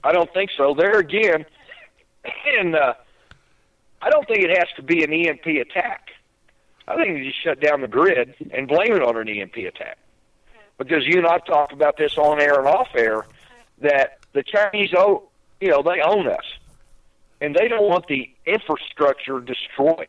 [0.05, 0.75] I don't think so.
[0.75, 1.45] There again,
[2.59, 2.95] and uh,
[4.01, 6.11] I don't think it has to be an EMP attack.
[6.87, 9.99] I think you just shut down the grid and blame it on an EMP attack.
[10.79, 13.27] Because you and I've talked about this on air and off air
[13.81, 15.21] that the Chinese own,
[15.61, 16.45] you know, they own us,
[17.41, 20.09] and they don't want the infrastructure destroyed.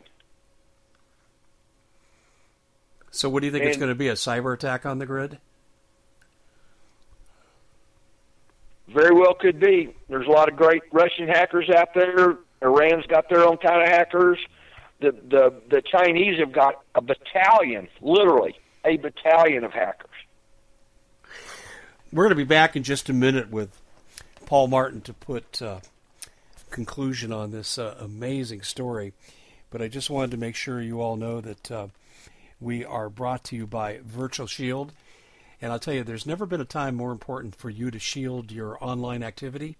[3.12, 4.08] So, what do you think And- it's going to be?
[4.08, 5.40] A cyber attack on the grid?
[8.88, 9.94] Very well could be.
[10.10, 12.38] There's a lot of great Russian hackers out there.
[12.62, 14.40] Iran's got their own kind of hackers.
[15.00, 20.10] The the the Chinese have got a battalion, literally a battalion of hackers.
[22.12, 23.80] We're going to be back in just a minute with
[24.48, 25.80] Paul Martin to put uh,
[26.72, 29.14] conclusion on this uh, amazing story.
[29.70, 31.88] But I just wanted to make sure you all know that uh,
[32.60, 34.94] we are brought to you by Virtual Shield.
[35.62, 38.52] And I'll tell you, there's never been a time more important for you to shield
[38.52, 39.78] your online activity.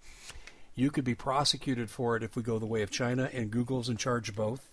[0.74, 3.88] You could be prosecuted for it if we go the way of China, and Google's
[3.88, 4.66] in charge of both.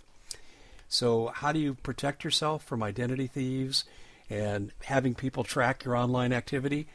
[0.90, 3.84] So, how do you protect yourself from identity thieves
[4.30, 6.88] and having people track your online activity?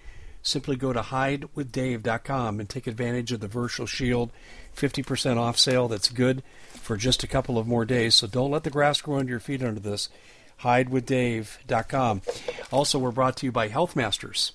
[0.42, 4.30] Simply go to hidewithdave.com and take advantage of the Virtual Shield
[4.76, 8.16] 50% off sale that's good for just a couple of more days.
[8.16, 10.08] So, don't let the grass grow under your feet under this.
[10.62, 12.22] Hidewithdave.com.
[12.72, 14.52] Also, we're brought to you by Health Masters.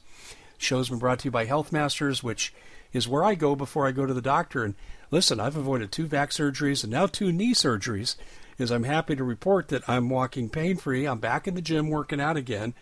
[0.58, 2.54] Show's been brought to you by Health Masters, which
[2.94, 4.64] is where I go before I go to the doctor.
[4.64, 4.76] And
[5.12, 8.16] listen, I've avoided two back surgeries and now two knee surgeries.
[8.58, 11.06] Is I'm happy to report that I'm walking pain free.
[11.06, 12.74] I'm back in the gym working out again,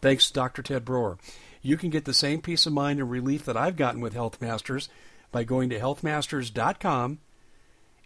[0.00, 0.62] thanks to Dr.
[0.62, 1.18] Ted Broer.
[1.64, 4.38] You can get the same peace of mind and relief that I've gotten with Health
[4.38, 4.90] Masters
[5.32, 7.20] by going to healthmasters.com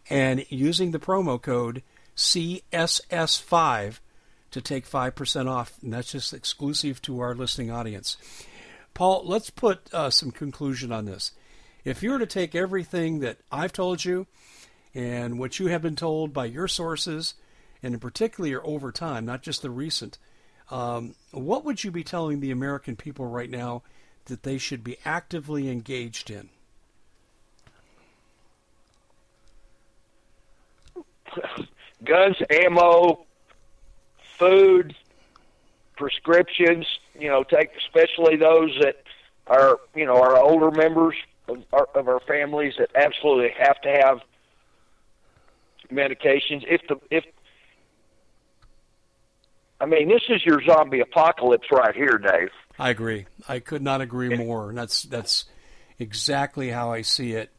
[0.09, 1.83] and using the promo code
[2.17, 3.99] CSS5
[4.53, 5.73] to take 5% off.
[5.83, 8.17] And that's just exclusive to our listening audience.
[8.95, 11.33] Paul, let's put uh, some conclusion on this.
[11.85, 14.29] If you were to take everything that I've told you
[14.95, 17.35] and what you have been told by your sources,
[17.83, 20.17] and in particular over time, not just the recent,
[20.71, 23.83] um, what would you be telling the American people right now
[24.27, 26.51] that they should be actively engaged in?
[32.05, 33.27] Guns, ammo,
[34.39, 34.95] food,
[35.97, 36.87] prescriptions.
[37.19, 39.03] You know, take especially those that
[39.47, 41.15] are you know our older members
[41.49, 44.21] of our, of our families that absolutely have to have
[45.93, 46.65] medications.
[46.69, 47.25] If the if
[49.81, 52.51] I mean, this is your zombie apocalypse right here, Dave.
[52.79, 53.27] I agree.
[53.49, 54.69] I could not agree more.
[54.71, 55.45] And that's that's
[55.99, 57.51] exactly how I see it.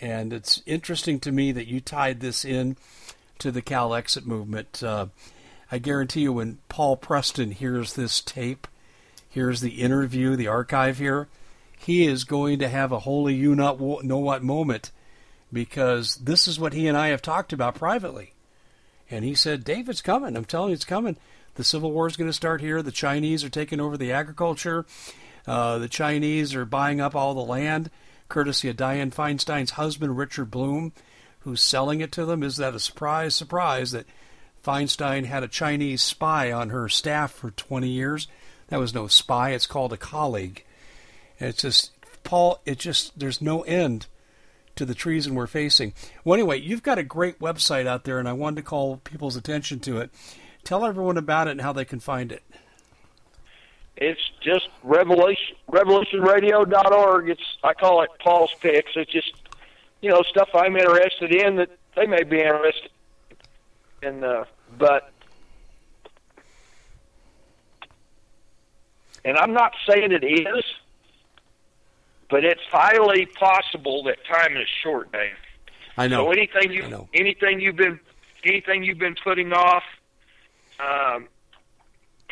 [0.00, 2.76] And it's interesting to me that you tied this in
[3.40, 4.82] to the Cal Exit movement.
[4.82, 5.06] Uh,
[5.70, 8.66] I guarantee you, when Paul Preston hears this tape,
[9.28, 11.28] hears the interview, the archive here,
[11.78, 14.90] he is going to have a holy you not know what moment
[15.52, 18.34] because this is what he and I have talked about privately.
[19.10, 20.36] And he said, David's coming.
[20.36, 21.16] I'm telling you, it's coming.
[21.58, 22.82] The Civil War is going to start here.
[22.82, 24.86] The Chinese are taking over the agriculture.
[25.44, 27.90] Uh, the Chinese are buying up all the land,
[28.28, 30.92] courtesy of Dianne Feinstein's husband, Richard Blum,
[31.40, 32.44] who's selling it to them.
[32.44, 33.34] Is that a surprise?
[33.34, 34.06] Surprise that
[34.64, 38.28] Feinstein had a Chinese spy on her staff for 20 years.
[38.68, 40.64] That was no spy, it's called a colleague.
[41.40, 41.90] And it's just,
[42.22, 44.06] Paul, it just, there's no end
[44.76, 45.92] to the treason we're facing.
[46.22, 49.34] Well, anyway, you've got a great website out there, and I wanted to call people's
[49.34, 50.12] attention to it.
[50.64, 52.42] Tell everyone about it and how they can find it.
[53.96, 57.30] It's just revolution revolutionradio.org.
[57.30, 58.92] It's I call it Paul's picks.
[58.94, 59.32] It's just
[60.00, 62.90] you know stuff I'm interested in that they may be interested
[64.02, 64.22] in.
[64.22, 64.44] Uh,
[64.78, 65.10] but
[69.24, 70.64] and I'm not saying it is,
[72.30, 75.32] but it's highly possible that time is short, Dave.
[75.96, 76.26] I know.
[76.26, 77.98] So anything you anything you've been
[78.44, 79.82] anything you've been putting off,
[80.80, 81.28] um,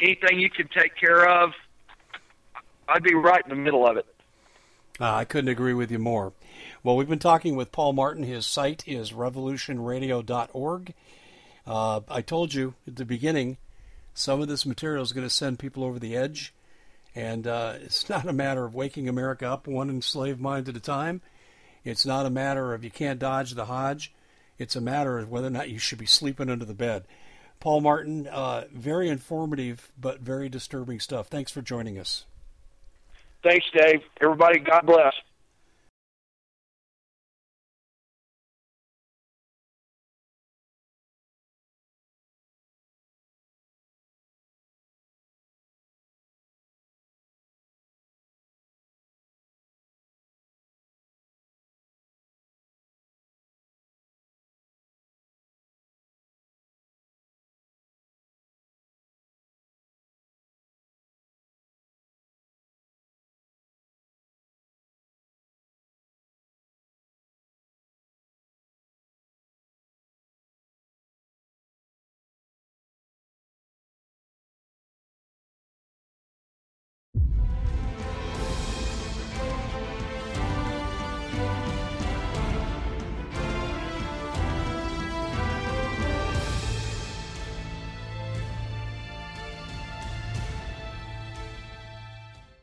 [0.01, 1.53] anything you can take care of,
[2.89, 4.07] I'd be right in the middle of it.
[5.01, 6.33] Uh, I couldn't agree with you more.
[6.83, 8.23] Well, we've been talking with Paul Martin.
[8.23, 10.95] His site is revolutionradio.org.
[11.67, 13.59] Uh, I told you at the beginning,
[14.15, 16.55] some of this material is going to send people over the edge.
[17.15, 20.81] And uh, it's not a matter of waking America up one enslaved mind at a
[20.81, 21.21] time.
[21.85, 24.13] It's not a matter of you can't dodge the Hodge.
[24.59, 27.05] It's a matter of whether or not you should be sleeping under the bed.
[27.61, 31.29] Paul Martin, uh, very informative but very disturbing stuff.
[31.29, 32.25] Thanks for joining us.
[33.43, 34.03] Thanks, Dave.
[34.21, 35.15] Everybody, God bless.